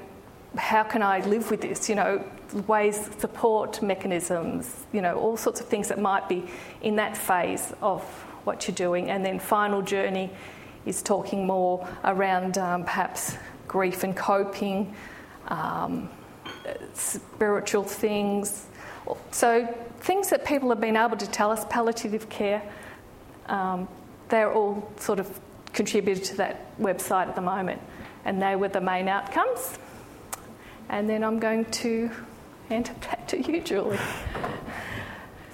how 0.57 0.85
can 0.85 1.03
I 1.03 1.21
live 1.21 1.51
with 1.51 1.63
this? 1.63 1.89
You 1.89 1.95
know, 1.95 2.25
ways, 2.67 3.11
support 3.19 3.83
mechanisms, 3.83 4.85
you 4.93 5.01
know, 5.01 5.17
all 5.17 5.37
sorts 5.37 5.61
of 5.61 5.67
things 5.67 5.89
that 5.89 5.99
might 5.99 6.29
be 6.29 6.45
in 6.83 6.97
that 6.97 7.17
phase 7.17 7.73
of 7.81 8.03
what 8.45 8.69
you're 8.69 8.75
doing. 8.75 9.11
And 9.11 9.25
then 9.25 9.39
final 9.39 9.83
journey 9.83 10.31
is 10.87 11.03
talking 11.03 11.47
more 11.47 11.87
around 12.05 12.59
um, 12.59 12.85
perhaps 12.85 13.37
grief 13.67 14.05
and 14.05 14.17
coping, 14.17 14.95
um, 15.49 16.09
spiritual 16.93 17.83
things. 17.83 18.67
So 19.31 19.67
things 19.99 20.31
that 20.31 20.45
people 20.45 20.69
have 20.71 20.81
been 20.81 20.97
able 20.97 21.17
to 21.17 21.27
tell 21.27 21.51
us, 21.51 21.65
palliative 21.69 22.29
care, 22.29 22.63
um, 23.47 23.89
they're 24.29 24.53
all 24.53 24.91
sort 24.97 25.19
of 25.21 25.41
contributed 25.73 26.25
to 26.25 26.37
that 26.37 26.79
website 26.79 27.29
at 27.29 27.35
the 27.35 27.43
moment. 27.43 27.81
And 28.25 28.41
they 28.41 28.57
were 28.57 28.69
the 28.69 28.81
main 28.81 29.09
outcomes. 29.09 29.79
And 30.89 31.09
then 31.09 31.25
I'm 31.25 31.39
going 31.39 31.65
to 31.67 32.11
hand 32.69 32.89
it 32.89 33.01
back 33.01 33.29
to 33.29 33.41
you, 33.41 33.61
Julie. 33.61 33.99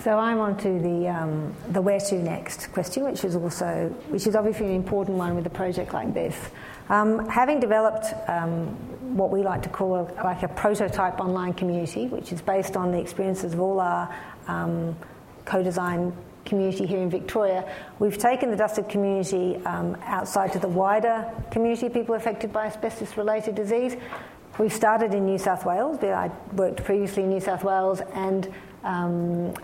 So 0.03 0.19
I'm 0.19 0.39
on 0.39 0.57
to 0.59 0.79
the, 0.79 1.09
um, 1.09 1.55
the 1.73 1.83
where 1.83 2.01
to 2.01 2.15
next 2.15 2.73
question, 2.73 3.05
which 3.05 3.23
is 3.23 3.37
also, 3.37 3.95
which 4.09 4.27
is 4.27 4.35
obviously 4.35 4.65
an 4.67 4.73
important 4.73 5.19
one 5.19 5.35
with 5.35 5.47
a 5.47 5.51
project 5.51 5.93
like 5.93 6.15
this. 6.15 6.35
Um, 6.89 7.29
having 7.29 7.61
developed 7.61 8.07
um, 8.27 8.69
what 9.15 9.31
we 9.31 9.43
like 9.43 9.63
to 9.65 9.69
call 9.69 9.97
a, 9.97 10.25
like 10.25 10.43
a 10.43 10.49
prototype 10.49 11.21
online 11.21 11.53
community, 11.53 12.07
which 12.07 12.33
is 12.33 12.41
based 12.41 12.79
on 12.79 12.93
the 12.93 12.99
experiences 12.99 13.53
of 13.53 13.61
all 13.61 13.79
our 13.79 14.09
um, 14.49 14.97
co-design 15.45 16.17
community 16.47 16.87
here 16.87 17.01
in 17.01 17.11
Victoria, 17.11 17.71
we've 17.99 18.17
taken 18.17 18.51
the 18.51 18.57
dusted 18.57 18.89
community 18.89 19.57
um, 19.67 19.99
outside 20.05 20.51
to 20.55 20.59
the 20.59 20.69
wider 20.69 21.31
community 21.51 21.87
of 21.87 21.93
people 21.93 22.15
affected 22.15 22.51
by 22.55 22.65
asbestos-related 22.65 23.55
disease. 23.55 23.97
We've 24.59 24.73
started 24.73 25.13
in 25.13 25.27
New 25.27 25.39
South 25.39 25.67
Wales. 25.67 26.03
I 26.03 26.31
worked 26.55 26.85
previously 26.85 27.25
in 27.25 27.29
New 27.29 27.41
South 27.41 27.65
Wales 27.65 28.01
and 28.15 28.51
um, 28.83 29.55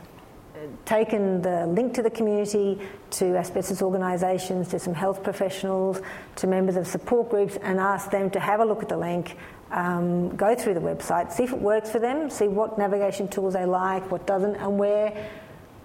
taken 0.84 1.42
the 1.42 1.66
link 1.66 1.94
to 1.94 2.02
the 2.02 2.10
community, 2.10 2.78
to 3.10 3.36
asbestos 3.36 3.82
organisations, 3.82 4.68
to 4.68 4.78
some 4.78 4.94
health 4.94 5.22
professionals, 5.22 6.00
to 6.36 6.46
members 6.46 6.76
of 6.76 6.86
support 6.86 7.30
groups, 7.30 7.56
and 7.62 7.78
asked 7.78 8.10
them 8.10 8.30
to 8.30 8.40
have 8.40 8.60
a 8.60 8.64
look 8.64 8.82
at 8.82 8.88
the 8.88 8.96
link, 8.96 9.36
um, 9.70 10.34
go 10.36 10.54
through 10.54 10.74
the 10.74 10.80
website, 10.80 11.32
see 11.32 11.44
if 11.44 11.52
it 11.52 11.60
works 11.60 11.90
for 11.90 11.98
them, 11.98 12.30
see 12.30 12.48
what 12.48 12.78
navigation 12.78 13.28
tools 13.28 13.54
they 13.54 13.64
like, 13.64 14.10
what 14.10 14.26
doesn't, 14.26 14.56
and 14.56 14.78
where 14.78 15.30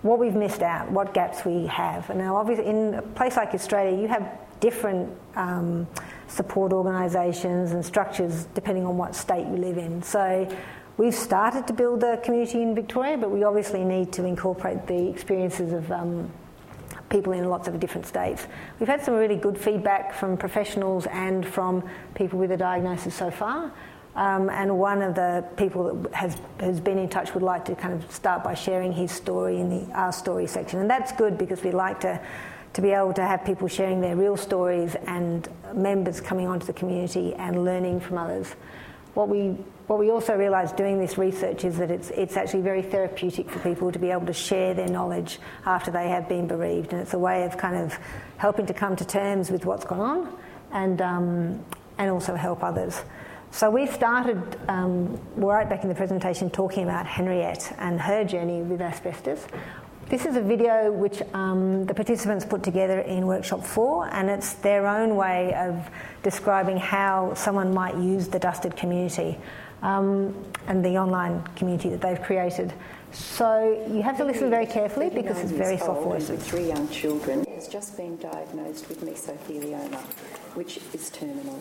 what 0.02 0.17
we've 0.20 0.36
missed 0.36 0.62
out, 0.62 0.91
what 0.91 1.13
gaps 1.13 1.46
we 1.46 1.67
have. 1.67 2.10
And 2.10 2.20
now, 2.20 2.36
obviously, 2.36 2.65
in 2.65 2.96
a 2.96 3.02
place 3.02 3.38
like 3.38 3.54
Australia, 3.54 4.00
you 4.00 4.08
have 4.08 4.28
different 4.60 5.12
um, 5.36 5.88
support 6.28 6.72
organisations 6.72 7.72
and 7.72 7.84
structures 7.84 8.46
depending 8.54 8.86
on 8.86 8.98
what 8.98 9.15
state 9.15 9.46
you 9.48 9.58
live 9.58 9.78
in. 9.78 10.02
So 10.02 10.48
We've 11.01 11.15
started 11.15 11.65
to 11.65 11.73
build 11.73 12.03
a 12.03 12.17
community 12.17 12.61
in 12.61 12.75
Victoria, 12.75 13.17
but 13.17 13.31
we 13.31 13.43
obviously 13.43 13.83
need 13.83 14.13
to 14.13 14.23
incorporate 14.23 14.85
the 14.85 15.09
experiences 15.09 15.73
of 15.73 15.91
um, 15.91 16.31
people 17.09 17.33
in 17.33 17.49
lots 17.49 17.67
of 17.67 17.79
different 17.79 18.05
states. 18.05 18.45
We've 18.79 18.87
had 18.87 19.01
some 19.01 19.15
really 19.15 19.35
good 19.35 19.57
feedback 19.57 20.13
from 20.13 20.37
professionals 20.37 21.07
and 21.07 21.43
from 21.43 21.83
people 22.13 22.37
with 22.37 22.51
a 22.51 22.57
diagnosis 22.57 23.15
so 23.15 23.31
far. 23.31 23.71
Um, 24.15 24.51
and 24.51 24.77
one 24.77 25.01
of 25.01 25.15
the 25.15 25.43
people 25.57 25.91
that 25.91 26.13
has, 26.13 26.37
has 26.59 26.79
been 26.79 26.99
in 26.99 27.09
touch 27.09 27.33
would 27.33 27.41
like 27.41 27.65
to 27.65 27.73
kind 27.73 27.95
of 27.95 28.11
start 28.11 28.43
by 28.43 28.53
sharing 28.53 28.91
his 28.91 29.11
story 29.11 29.59
in 29.59 29.69
the 29.71 29.91
Our 29.93 30.13
Story 30.13 30.45
section. 30.45 30.81
And 30.81 30.87
that's 30.87 31.11
good 31.13 31.35
because 31.35 31.63
we 31.63 31.71
like 31.71 31.99
to, 32.01 32.21
to 32.73 32.81
be 32.83 32.91
able 32.91 33.13
to 33.13 33.23
have 33.23 33.43
people 33.43 33.67
sharing 33.67 34.01
their 34.01 34.15
real 34.15 34.37
stories 34.37 34.93
and 35.07 35.49
members 35.73 36.21
coming 36.21 36.45
onto 36.45 36.67
the 36.67 36.73
community 36.73 37.33
and 37.33 37.65
learning 37.65 38.01
from 38.01 38.19
others. 38.19 38.53
What 39.13 39.30
we 39.30 39.56
what 39.91 40.00
we 40.00 40.10
also 40.10 40.38
realised 40.38 40.78
doing 40.78 41.00
this 41.00 41.17
research 41.17 41.65
is 41.65 41.78
that 41.80 41.91
it's, 41.91 42.12
it's 42.12 42.38
actually 42.38 42.62
very 42.62 42.82
therapeutic 42.82 43.50
for 43.50 43.60
people 43.60 43.91
to 43.91 44.00
be 44.00 44.10
able 44.10 44.26
to 44.26 44.32
share 44.32 44.74
their 44.74 44.88
knowledge 44.88 45.38
after 45.65 45.91
they 45.91 46.08
have 46.08 46.30
been 46.30 46.47
bereaved. 46.47 46.93
And 46.93 47.02
it's 47.02 47.13
a 47.13 47.19
way 47.19 47.43
of 47.43 47.58
kind 47.58 47.76
of 47.76 48.00
helping 48.38 48.65
to 48.67 48.74
come 48.74 48.95
to 48.95 49.04
terms 49.04 49.52
with 49.52 49.65
what's 49.65 49.84
gone 49.84 50.00
on 50.00 50.38
and, 50.71 51.02
um, 51.02 51.65
and 51.97 52.10
also 52.10 52.36
help 52.36 52.63
others. 52.63 53.02
So 53.52 53.69
we 53.69 53.86
started 53.86 54.41
um, 54.69 55.19
right 55.36 55.69
back 55.69 55.84
in 55.84 55.89
the 55.89 55.95
presentation 55.95 56.50
talking 56.50 56.86
about 56.86 57.06
Henriette 57.06 57.76
and 57.78 58.00
her 58.00 58.24
journey 58.24 58.62
with 58.62 58.80
asbestos. 58.80 59.45
This 60.12 60.26
is 60.26 60.36
a 60.36 60.41
video 60.41 60.91
which 60.91 61.21
um, 61.34 61.86
the 61.86 61.93
participants 61.93 62.43
put 62.43 62.63
together 62.63 63.00
in 63.00 63.28
workshop 63.28 63.63
four, 63.63 64.10
and 64.12 64.30
it's 64.30 64.56
their 64.56 64.86
own 64.86 65.15
way 65.15 65.54
of 65.54 65.89
describing 66.21 66.76
how 66.76 67.34
someone 67.34 67.74
might 67.74 67.95
use 67.95 68.28
the 68.28 68.38
dusted 68.38 68.76
community 68.76 69.38
um, 69.82 70.36
and 70.67 70.84
the 70.84 70.97
online 70.97 71.41
community 71.56 71.88
that 71.88 72.02
they've 72.02 72.21
created. 72.21 72.74
So 73.13 73.86
you 73.89 74.02
have 74.02 74.17
to 74.17 74.26
listen 74.26 74.50
very 74.50 74.65
carefully 74.65 75.10
because 75.10 75.39
it's 75.39 75.54
very 75.54 75.78
soft 75.78 76.02
voices. 76.02 76.43
Three 76.43 76.67
young 76.67 76.89
children, 76.89 77.45
has 77.56 77.69
just 77.69 77.95
been 77.95 78.17
diagnosed 78.17 78.89
with 78.89 79.00
mesothelioma, 79.06 80.02
which 80.56 80.82
is 80.93 81.10
terminal. 81.12 81.58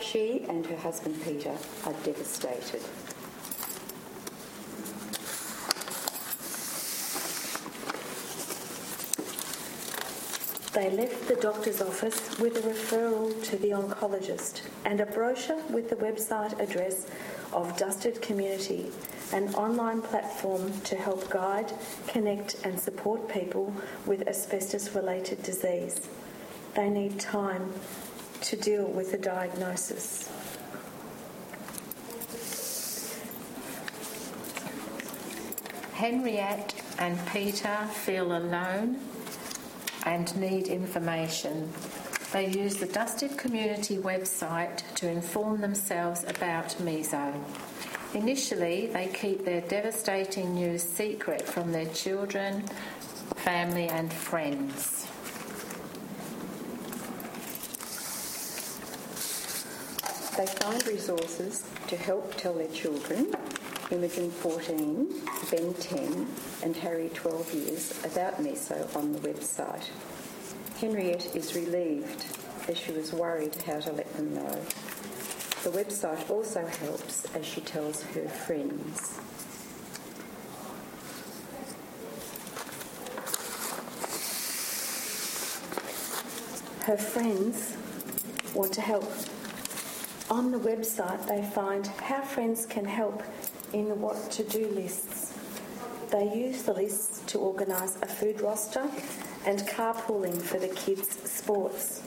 She 0.00 0.46
and 0.48 0.64
her 0.64 0.78
husband 0.78 1.22
Peter 1.22 1.54
are 1.84 1.92
devastated. 2.04 2.80
They 10.72 10.88
left 10.88 11.28
the 11.28 11.34
doctor's 11.34 11.82
office 11.82 12.38
with 12.38 12.56
a 12.56 12.60
referral 12.60 13.44
to 13.44 13.58
the 13.58 13.72
oncologist 13.72 14.62
and 14.86 15.00
a 15.00 15.06
brochure 15.06 15.62
with 15.68 15.90
the 15.90 15.96
website 15.96 16.58
address 16.58 17.06
of 17.52 17.76
Dusted 17.76 18.22
Community, 18.22 18.90
an 19.34 19.54
online 19.54 20.00
platform 20.00 20.72
to 20.84 20.96
help 20.96 21.28
guide, 21.28 21.70
connect, 22.06 22.64
and 22.64 22.80
support 22.80 23.28
people 23.28 23.74
with 24.06 24.26
asbestos 24.26 24.94
related 24.94 25.42
disease. 25.42 26.08
They 26.74 26.88
need 26.88 27.20
time 27.20 27.74
to 28.40 28.56
deal 28.56 28.86
with 28.86 29.12
the 29.12 29.18
diagnosis. 29.18 30.30
Henriette 35.92 36.74
and 36.98 37.18
Peter 37.26 37.86
feel 37.92 38.34
alone 38.34 38.98
and 40.04 40.34
need 40.36 40.68
information. 40.68 41.70
They 42.32 42.48
use 42.48 42.76
the 42.76 42.86
Dusted 42.86 43.36
Community 43.36 43.98
website 43.98 44.82
to 44.94 45.08
inform 45.08 45.60
themselves 45.60 46.24
about 46.24 46.68
meso. 46.80 47.34
Initially, 48.14 48.86
they 48.86 49.08
keep 49.08 49.44
their 49.44 49.60
devastating 49.62 50.54
news 50.54 50.82
secret 50.82 51.42
from 51.42 51.72
their 51.72 51.86
children, 51.86 52.62
family, 53.36 53.88
and 53.88 54.12
friends. 54.12 55.06
They 60.36 60.46
find 60.46 60.86
resources 60.86 61.64
to 61.88 61.96
help 61.96 62.34
tell 62.36 62.54
their 62.54 62.68
children 62.68 63.34
Imogen 63.92 64.30
14, 64.30 65.06
Ben 65.50 65.74
10, 65.74 66.26
and 66.62 66.74
Harry 66.76 67.10
12 67.12 67.52
years 67.52 68.04
about 68.06 68.42
meso 68.42 68.96
on 68.96 69.12
the 69.12 69.18
website. 69.18 69.86
Henriette 70.80 71.36
is 71.36 71.54
relieved 71.54 72.24
as 72.68 72.78
she 72.78 72.90
was 72.92 73.12
worried 73.12 73.54
how 73.66 73.78
to 73.80 73.92
let 73.92 74.10
them 74.14 74.34
know. 74.34 74.54
The 75.64 75.70
website 75.70 76.30
also 76.30 76.64
helps 76.64 77.26
as 77.34 77.44
she 77.44 77.60
tells 77.60 78.02
her 78.02 78.26
friends. 78.28 79.20
Her 86.86 86.96
friends 86.96 87.76
want 88.54 88.72
to 88.72 88.80
help. 88.80 89.12
On 90.30 90.50
the 90.50 90.58
website, 90.58 91.26
they 91.28 91.42
find 91.42 91.86
how 91.86 92.22
friends 92.22 92.64
can 92.64 92.86
help 92.86 93.22
in 93.72 93.88
the 93.88 93.94
what 93.94 94.30
to 94.32 94.44
do 94.44 94.66
lists. 94.68 95.38
They 96.10 96.24
use 96.34 96.62
the 96.62 96.74
lists 96.74 97.22
to 97.28 97.38
organise 97.38 97.96
a 98.02 98.06
food 98.06 98.40
roster 98.40 98.88
and 99.46 99.60
carpooling 99.60 100.40
for 100.40 100.58
the 100.58 100.68
kids' 100.68 101.30
sports. 101.30 102.02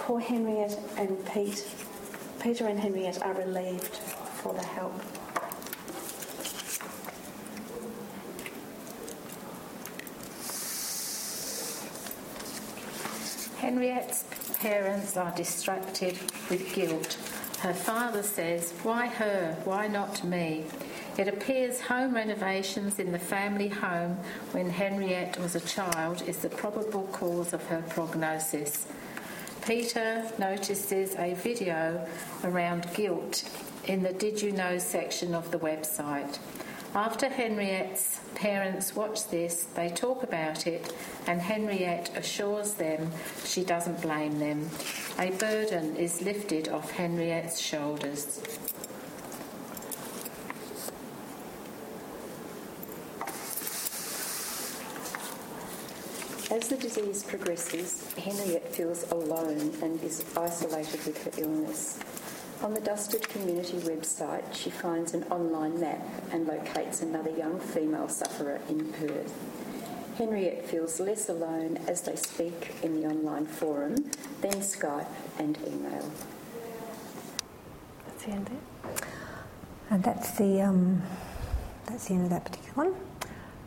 Poor 0.00 0.20
Henriette 0.20 0.78
and 0.96 1.24
Pete, 1.26 1.66
Peter 2.42 2.66
and 2.66 2.78
Henriette 2.78 3.22
are 3.22 3.34
relieved 3.34 3.96
for 4.42 4.52
the 4.52 4.62
help. 4.62 5.00
Henriette's 13.58 14.24
parents 14.58 15.16
are 15.16 15.34
distracted 15.36 16.18
with 16.50 16.74
guilt. 16.74 17.16
Her 17.64 17.72
father 17.72 18.22
says, 18.22 18.72
Why 18.82 19.06
her? 19.06 19.56
Why 19.64 19.86
not 19.86 20.22
me? 20.22 20.66
It 21.16 21.28
appears 21.28 21.80
home 21.80 22.14
renovations 22.14 22.98
in 22.98 23.10
the 23.10 23.18
family 23.18 23.68
home 23.68 24.18
when 24.52 24.68
Henriette 24.68 25.40
was 25.40 25.54
a 25.54 25.60
child 25.60 26.20
is 26.28 26.40
the 26.40 26.50
probable 26.50 27.08
cause 27.10 27.54
of 27.54 27.64
her 27.68 27.82
prognosis. 27.88 28.86
Peter 29.64 30.30
notices 30.38 31.14
a 31.16 31.32
video 31.36 32.06
around 32.44 32.86
guilt 32.92 33.50
in 33.86 34.02
the 34.02 34.12
Did 34.12 34.42
You 34.42 34.52
Know 34.52 34.76
section 34.76 35.34
of 35.34 35.50
the 35.50 35.58
website. 35.58 36.38
After 36.96 37.28
Henriette's 37.28 38.20
parents 38.36 38.94
watch 38.94 39.26
this, 39.26 39.64
they 39.74 39.88
talk 39.88 40.22
about 40.22 40.68
it, 40.68 40.94
and 41.26 41.40
Henriette 41.40 42.16
assures 42.16 42.74
them 42.74 43.10
she 43.44 43.64
doesn't 43.64 44.00
blame 44.00 44.38
them. 44.38 44.70
A 45.18 45.30
burden 45.30 45.96
is 45.96 46.22
lifted 46.22 46.68
off 46.68 46.92
Henriette's 46.92 47.58
shoulders. 47.58 48.40
As 56.52 56.68
the 56.68 56.76
disease 56.76 57.24
progresses, 57.24 58.14
Henriette 58.14 58.72
feels 58.72 59.10
alone 59.10 59.72
and 59.82 60.00
is 60.04 60.24
isolated 60.36 61.04
with 61.04 61.24
her 61.24 61.42
illness. 61.42 61.98
On 62.62 62.72
the 62.72 62.80
Dusted 62.80 63.28
Community 63.28 63.78
website, 63.78 64.54
she 64.54 64.70
finds 64.70 65.12
an 65.12 65.24
online 65.24 65.80
map 65.80 66.00
and 66.32 66.46
locates 66.46 67.02
another 67.02 67.30
young 67.30 67.60
female 67.60 68.08
sufferer 68.08 68.60
in 68.68 68.90
Perth. 68.92 69.34
Henriette 70.16 70.64
feels 70.66 71.00
less 71.00 71.28
alone 71.28 71.78
as 71.88 72.02
they 72.02 72.16
speak 72.16 72.76
in 72.82 73.00
the 73.00 73.06
online 73.08 73.46
forum, 73.46 73.96
then 74.40 74.54
Skype 74.54 75.08
and 75.38 75.58
email. 75.66 76.10
That's 78.06 78.24
the 78.24 78.30
end 78.30 78.46
there. 78.46 78.92
And 79.90 80.02
that's 80.02 80.30
the 80.38 80.62
um, 80.62 81.02
that's 81.86 82.08
the 82.08 82.14
end 82.14 82.24
of 82.24 82.30
that 82.30 82.44
particular 82.44 82.72
one. 82.90 82.94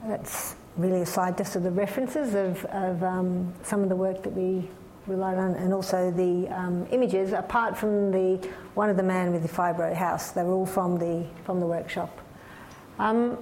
That's 0.08 0.56
really 0.78 1.02
a 1.02 1.06
slide 1.06 1.38
just 1.38 1.56
of 1.56 1.63
the 1.63 1.71
references 1.71 2.34
of, 2.34 2.63
of 2.65 3.04
um, 3.04 3.54
some 3.63 3.84
of 3.84 3.89
the 3.89 3.95
work 3.95 4.23
that 4.23 4.34
we 4.34 4.69
relied 5.08 5.38
on, 5.38 5.56
and 5.56 5.74
also 5.74 6.12
the 6.12 6.48
um, 6.50 6.88
images. 6.91 7.34
Apart 7.34 7.78
from 7.78 8.12
the 8.12 8.48
one 8.76 8.89
of 8.89 8.98
the 8.98 9.04
man 9.04 9.32
with 9.32 9.41
the 9.41 9.50
fibro 9.50 9.93
house, 9.93 10.32
they 10.32 10.43
were 10.43 10.54
all 10.54 10.65
from 10.65 10.98
the 10.98 11.26
from 11.46 11.60
the 11.60 11.67
workshop. 11.67 12.17
Um, 13.00 13.38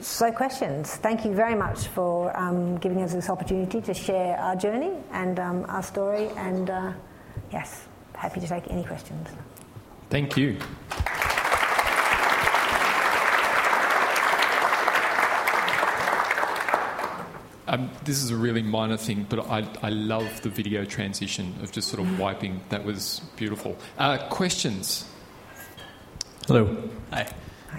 so, 0.00 0.32
questions. 0.32 0.96
Thank 0.96 1.24
you 1.24 1.32
very 1.32 1.54
much 1.54 1.86
for 1.88 2.36
um, 2.36 2.76
giving 2.78 3.02
us 3.02 3.12
this 3.12 3.28
opportunity 3.28 3.80
to 3.82 3.94
share 3.94 4.36
our 4.38 4.56
journey 4.56 4.92
and 5.12 5.38
um, 5.38 5.64
our 5.68 5.82
story. 5.82 6.28
And 6.36 6.70
uh, 6.70 6.92
yes, 7.52 7.84
happy 8.14 8.40
to 8.40 8.48
take 8.48 8.70
any 8.70 8.84
questions. 8.84 9.28
Thank 10.10 10.36
you. 10.36 10.58
Um, 17.72 17.90
this 18.04 18.22
is 18.22 18.30
a 18.30 18.36
really 18.36 18.60
minor 18.60 18.98
thing, 18.98 19.24
but 19.30 19.48
I, 19.48 19.66
I 19.82 19.88
love 19.88 20.42
the 20.42 20.50
video 20.50 20.84
transition 20.84 21.54
of 21.62 21.72
just 21.72 21.88
sort 21.88 22.06
of 22.06 22.18
wiping. 22.18 22.60
That 22.68 22.84
was 22.84 23.22
beautiful. 23.36 23.78
Uh, 23.96 24.28
questions? 24.28 25.06
Hello. 26.46 26.90
Hi. 27.10 27.32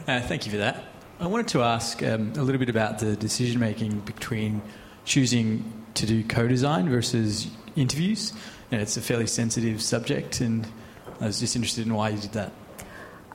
Uh, 0.08 0.19
thank 0.21 0.47
you 0.47 0.51
for 0.51 0.58
that. 0.58 0.84
I 1.19 1.27
wanted 1.27 1.47
to 1.49 1.62
ask 1.62 2.01
um, 2.01 2.34
a 2.36 2.41
little 2.41 2.58
bit 2.58 2.69
about 2.69 2.97
the 2.97 3.15
decision 3.15 3.60
making 3.60 3.99
between 3.99 4.63
choosing 5.06 5.71
to 5.93 6.08
do 6.08 6.23
co 6.23 6.47
design 6.47 6.89
versus 6.89 7.51
interviews. 7.75 8.34
You 8.71 8.77
know, 8.77 8.82
it's 8.82 8.97
a 8.97 9.01
fairly 9.01 9.27
sensitive 9.27 9.79
subject, 9.79 10.41
and 10.41 10.67
I 11.21 11.27
was 11.27 11.39
just 11.39 11.56
interested 11.56 11.86
in 11.86 11.93
why 11.93 12.10
you 12.10 12.19
did 12.19 12.34
that. 12.34 12.51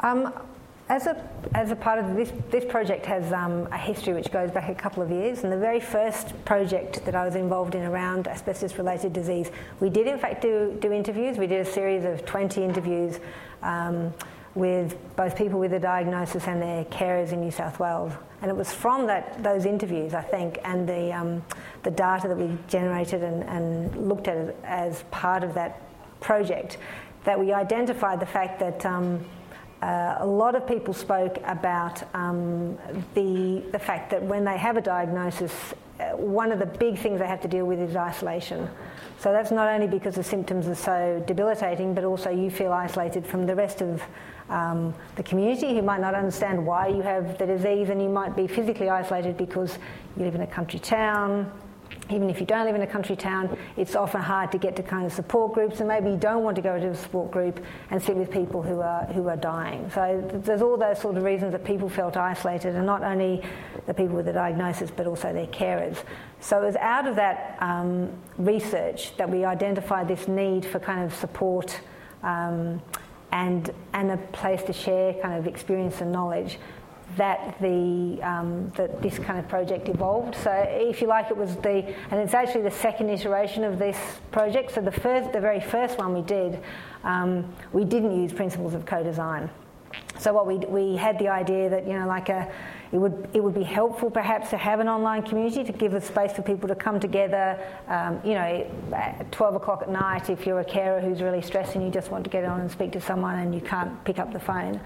Um, 0.01 0.33
as 0.89 1.07
a, 1.07 1.23
as 1.55 1.71
a 1.71 1.77
part 1.77 1.99
of 1.99 2.17
this, 2.17 2.33
this 2.51 2.65
project 2.65 3.05
has 3.07 3.33
um, 3.33 3.69
a 3.71 3.77
history 3.77 4.15
which 4.15 4.31
goes 4.31 4.51
back 4.51 4.71
a 4.71 4.75
couple 4.75 5.03
of 5.03 5.11
years, 5.11 5.45
and 5.45 5.53
the 5.53 5.59
very 5.59 5.81
first 5.81 6.33
project 6.45 7.05
that 7.05 7.15
I 7.15 7.27
was 7.27 7.35
involved 7.35 7.75
in 7.75 7.83
around 7.83 8.27
asbestos-related 8.27 9.13
disease, 9.13 9.51
we 9.81 9.91
did 9.91 10.07
in 10.07 10.19
fact 10.19 10.41
do, 10.41 10.77
do 10.81 10.93
interviews. 10.93 11.37
We 11.37 11.47
did 11.47 11.67
a 11.67 11.71
series 11.71 12.05
of 12.05 12.25
20 12.25 12.65
interviews 12.65 13.21
um, 13.63 14.15
with 14.55 14.97
both 15.15 15.37
people 15.37 15.61
with 15.61 15.75
a 15.75 15.79
diagnosis 15.79 16.49
and 16.49 16.61
their 16.61 16.85
carers 16.87 17.33
in 17.33 17.41
New 17.41 17.51
South 17.51 17.79
Wales. 17.79 18.13
And 18.41 18.51
it 18.51 18.57
was 18.57 18.73
from 18.73 19.07
that, 19.07 19.43
those 19.43 19.67
interviews, 19.67 20.15
I 20.15 20.23
think, 20.23 20.59
and 20.65 20.89
the, 20.89 21.13
um, 21.13 21.45
the 21.83 21.91
data 21.91 22.29
that 22.29 22.37
we 22.37 22.57
generated 22.67 23.23
and, 23.23 23.43
and 23.45 24.09
looked 24.09 24.27
at 24.27 24.55
as 24.65 25.03
part 25.11 25.45
of 25.45 25.55
that 25.55 25.83
project 26.21 26.79
that 27.25 27.39
we 27.39 27.53
identified 27.53 28.21
the 28.21 28.27
fact 28.27 28.59
that 28.61 28.87
um, 28.87 29.25
uh, 29.83 30.17
a 30.19 30.27
lot 30.27 30.55
of 30.55 30.67
people 30.67 30.93
spoke 30.93 31.39
about 31.45 32.03
um, 32.15 32.77
the, 33.15 33.63
the 33.71 33.79
fact 33.79 34.11
that 34.11 34.23
when 34.23 34.45
they 34.45 34.57
have 34.57 34.77
a 34.77 34.81
diagnosis, 34.81 35.53
uh, 36.01 36.17
one 36.17 36.51
of 36.51 36.59
the 36.59 36.67
big 36.67 36.99
things 36.99 37.21
they 37.21 37.27
have 37.27 37.41
to 37.41 37.49
deal 37.49 37.65
with 37.65 37.79
is 37.79 37.95
isolation. 37.95 38.69
So 39.21 39.33
that's 39.33 39.51
not 39.51 39.69
only 39.69 39.87
because 39.87 40.15
the 40.15 40.25
symptoms 40.25 40.67
are 40.67 40.75
so 40.75 41.23
debilitating, 41.27 41.95
but 41.95 42.05
also 42.05 42.31
you 42.31 42.51
feel 42.51 42.73
isolated 42.73 43.27
from 43.27 43.47
the 43.47 43.55
rest 43.55 43.81
of 43.81 44.03
um, 44.49 44.95
the 45.17 45.23
community 45.23 45.75
who 45.75 45.83
might 45.83 46.01
not 46.01 46.15
understand 46.15 46.65
why 46.65 46.89
you 46.89 47.03
have 47.03 47.37
the 47.39 47.47
disease, 47.47 47.91
and 47.91 48.01
you 48.01 48.09
might 48.09 48.35
be 48.35 48.47
physically 48.47 48.89
isolated 48.89 49.37
because 49.37 49.79
you 50.17 50.25
live 50.25 50.35
in 50.35 50.41
a 50.41 50.47
country 50.47 50.79
town, 50.79 51.51
even 52.11 52.31
if 52.31 52.41
you 52.41 52.47
don't 52.47 52.65
live 52.65 52.75
in 52.75 52.83
a 52.83 52.87
country 52.87 53.17
town, 53.17 53.57
it's 53.77 53.95
often 53.95 54.21
hard 54.21 54.51
to 54.53 54.59
get 54.59 54.77
to 54.77 54.83
kind 54.83 55.05
of 55.05 55.13
support 55.13 55.53
groups, 55.53 55.81
and 55.81 55.89
maybe 55.89 56.11
you 56.11 56.17
don't 56.17 56.43
want 56.43 56.57
to 56.57 56.63
go 56.63 56.79
to 56.79 56.89
a 56.89 56.95
support 56.95 57.31
group 57.31 57.61
and 57.91 58.03
sit 58.03 58.17
with 58.17 58.31
people 58.31 58.63
who 58.63 58.81
are 58.81 59.05
who 59.07 59.29
are 59.29 59.37
dying. 59.37 59.91
So 59.91 60.27
there's 60.45 60.63
all 60.63 60.77
those 60.77 61.01
sort 61.01 61.17
of 61.17 61.23
reasons 61.23 61.53
that 61.53 61.65
people 61.65 61.89
felt 61.89 62.17
isolated, 62.17 62.75
and 62.75 62.87
not 62.87 63.03
only 63.03 63.43
the 63.87 63.95
people 63.95 64.17
with 64.17 64.27
the 64.27 64.33
diagnosis, 64.33 64.91
but 64.91 65.07
also 65.07 65.33
their 65.33 65.47
carers. 65.47 66.03
So 66.41 66.63
it 66.63 66.67
was 66.67 66.77
out 66.77 67.07
of 67.07 67.17
that 67.17 67.57
um, 67.61 68.11
research 68.39 69.17
that 69.17 69.29
we 69.29 69.45
identified 69.45 70.09
this 70.09 70.29
need 70.29 70.65
for 70.65 70.79
kind 70.79 71.05
of 71.05 71.15
support 71.15 71.81
um, 72.23 72.81
and 73.33 73.71
and 73.93 74.11
a 74.11 74.17
place 74.33 74.63
to 74.63 74.73
share 74.73 75.15
kind 75.15 75.39
of 75.39 75.47
experience 75.47 76.01
and 76.01 76.11
knowledge 76.11 76.59
that 77.19 77.61
the 77.61 78.19
um, 78.23 78.73
that 78.77 79.03
this 79.03 79.19
kind 79.19 79.39
of 79.39 79.49
project 79.49 79.89
evolved. 79.89 80.35
So, 80.37 80.51
if 80.69 81.03
you 81.03 81.09
like, 81.09 81.31
it 81.31 81.37
was 81.37 81.57
the 81.57 81.85
and 82.11 82.21
it's 82.21 82.35
actually 82.35 82.63
the 82.63 82.71
second 82.71 83.11
iteration 83.11 83.65
of 83.65 83.79
this 83.79 83.99
project. 84.31 84.73
So, 84.75 84.81
the 84.81 84.93
first, 84.93 85.33
the 85.33 85.41
very 85.41 85.61
first 85.61 85.99
one 85.99 86.15
we 86.15 86.23
did, 86.23 86.61
um, 87.05 87.53
we 87.73 87.85
didn't 87.85 88.21
use 88.21 88.33
principles 88.33 88.75
of 88.75 88.87
co-design. 88.87 89.51
So, 90.19 90.33
what 90.33 90.47
we 90.47 90.57
we 90.59 90.97
had 90.97 91.19
the 91.19 91.29
idea 91.29 91.69
that 91.69 91.87
you 91.87 91.93
know, 91.93 92.07
like 92.07 92.29
a 92.31 92.51
it 92.91 92.97
would, 92.97 93.29
it 93.35 93.45
would 93.45 93.55
be 93.55 93.63
helpful 93.63 94.11
perhaps 94.11 94.49
to 94.51 94.57
have 94.57 94.81
an 94.81 94.89
online 94.89 95.23
community 95.23 95.63
to 95.63 95.73
give 95.73 95.93
a 95.93 96.01
space 96.01 96.33
for 96.33 96.41
people 96.41 96.69
to 96.69 96.75
come 96.75 96.99
together, 96.99 97.59
um, 97.87 98.19
you 98.25 98.33
know, 98.33 98.67
at 98.95 99.31
12 99.31 99.57
o'clock 99.57 99.83
at 99.83 99.91
night 99.91 100.31
if 100.31 100.47
you're 100.47 100.61
a 100.61 100.65
carer 100.65 100.99
who's 100.99 101.21
really 101.21 101.43
stressed 101.43 101.75
and 101.75 101.85
you 101.85 101.91
just 101.91 102.11
want 102.11 102.25
to 102.25 102.31
get 102.31 102.45
on 102.45 102.61
and 102.61 102.71
speak 102.71 102.93
to 102.93 103.01
someone 103.01 103.39
and 103.39 103.55
you 103.55 103.61
can't 103.61 104.03
pick 104.05 104.19
up 104.19 104.33
the 104.33 104.41
phone. 104.41 104.81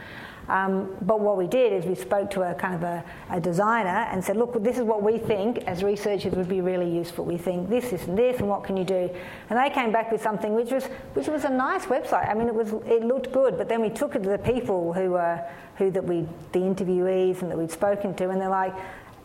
Um, 0.49 0.97
but 1.03 1.21
what 1.21 1.37
we 1.37 1.47
did 1.47 1.73
is 1.73 1.85
we 1.87 1.95
spoke 1.95 2.31
to 2.33 2.43
a 2.43 2.55
kind 2.55 2.75
of 2.75 2.83
a, 2.83 3.05
a, 3.31 3.41
designer 3.41 4.09
and 4.11 4.23
said, 4.25 4.37
look, 4.37 4.61
this 4.63 4.77
is 4.77 4.83
what 4.83 5.03
we 5.03 5.19
think 5.19 5.59
as 5.69 5.85
researchers 5.85 6.35
would 6.35 6.49
be 6.49 6.61
really 6.61 6.91
useful. 6.91 7.25
We 7.25 7.39
think 7.39 7.69
this, 7.69 7.91
this, 7.91 8.05
and 8.07 8.19
this, 8.19 8.41
and 8.41 8.49
what 8.49 8.65
can 8.65 8.77
you 8.77 8.85
do? 8.85 9.09
And 9.51 9.59
they 9.59 9.71
came 9.71 9.93
back 9.93 10.11
with 10.11 10.21
something 10.21 10.55
which 10.55 10.71
was 10.71 10.87
which 11.15 11.29
was 11.29 11.45
a 11.45 11.51
nice 11.51 11.85
website. 11.87 12.29
I 12.29 12.35
mean, 12.35 12.49
it 12.49 12.55
was 12.55 12.73
it 12.87 13.05
looked 13.05 13.33
good, 13.33 13.57
but 13.57 13.69
then 13.69 13.81
we 13.81 13.91
took 13.91 14.15
it 14.17 14.23
to 14.25 14.29
the 14.29 14.39
people 14.39 14.93
who 14.93 15.13
were 15.13 15.41
who 15.77 15.91
that 15.93 16.05
we 16.05 16.27
the 16.53 16.59
interviewees 16.59 17.43
and 17.43 17.51
that 17.51 17.59
we'd 17.59 17.71
spoken 17.71 18.15
to, 18.17 18.31
and 18.31 18.41
they're 18.41 18.49
like. 18.49 18.75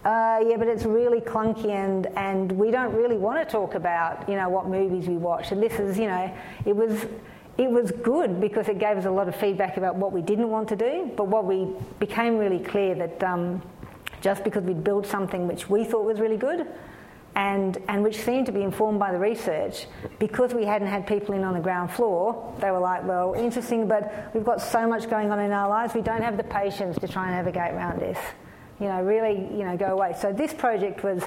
uh, 0.08 0.39
yeah, 0.47 0.56
but 0.56 0.67
it's 0.67 0.86
really 0.86 1.19
clunky 1.19 1.71
and, 1.71 2.08
and 2.15 2.51
we 2.53 2.71
don't 2.71 2.93
really 2.93 3.17
want 3.17 3.38
to 3.38 3.51
talk 3.51 3.75
about, 3.75 4.27
you 4.30 4.36
know, 4.36 4.47
what 4.47 4.67
movies 4.67 5.06
we 5.08 5.17
watch. 5.17 5.51
And 5.51 5.62
this 5.62 5.73
is, 5.80 5.97
you 5.99 6.06
know, 6.08 6.34
it 6.65 6.73
was, 6.73 7.06
it 7.58 7.70
was 7.70 7.91
good 7.91 8.39
because 8.39 8.67
it 8.67 8.80
gave 8.80 8.98
us 8.98 9.06
a 9.06 9.12
lot 9.12 9.28
of 9.28 9.36
feedback 9.36 9.78
about 9.78 9.96
what 9.96 10.12
we 10.12 10.22
didn't 10.22 10.50
want 10.50 10.70
to 10.70 10.76
do. 10.76 11.12
But 11.15 11.28
what 11.28 11.46
we 11.46 11.67
became 12.00 12.38
really 12.38 12.60
clear 12.60 12.96
that 12.96 13.24
um, 13.24 13.62
just 14.22 14.43
because 14.43 14.63
we'd 14.63 14.84
built 14.84 15.06
something 15.06 15.48
which 15.48 15.70
we 15.70 15.84
thought 15.84 16.06
was 16.06 16.20
really 16.20 16.38
good 16.38 16.67
and, 17.36 17.78
and 17.88 18.04
which 18.04 18.17
seemed 18.17 18.48
to 18.48 18.52
be 18.52 18.63
informed 18.63 19.00
by 19.00 19.12
the 19.12 19.20
research, 19.20 19.86
because 20.17 20.54
we 20.54 20.65
hadn't 20.65 20.88
had 20.88 21.06
people 21.06 21.36
in 21.36 21.43
on 21.43 21.54
the 21.54 21.60
ground 21.60 21.91
floor, 21.91 22.56
they 22.60 22.72
were 22.72 22.80
like, 22.80 23.04
well, 23.06 23.34
interesting, 23.34 23.88
but 23.88 24.32
we've 24.34 24.46
got 24.46 24.60
so 24.60 24.88
much 24.88 25.08
going 25.08 25.32
on 25.32 25.39
in 25.39 25.52
our 25.52 25.70
lives, 25.70 25.93
we 25.93 26.02
don't 26.02 26.24
have 26.24 26.36
the 26.36 26.43
patience 26.43 26.98
to 26.98 27.08
try 27.08 27.28
and 27.28 27.36
navigate 27.36 27.74
around 27.76 28.00
this 28.00 28.17
you 28.80 28.88
know, 28.88 29.02
really, 29.02 29.48
you 29.58 29.65
know, 29.65 29.76
go 29.76 29.88
away. 29.88 30.15
So 30.20 30.32
this 30.32 30.54
project 30.54 31.04
was, 31.04 31.24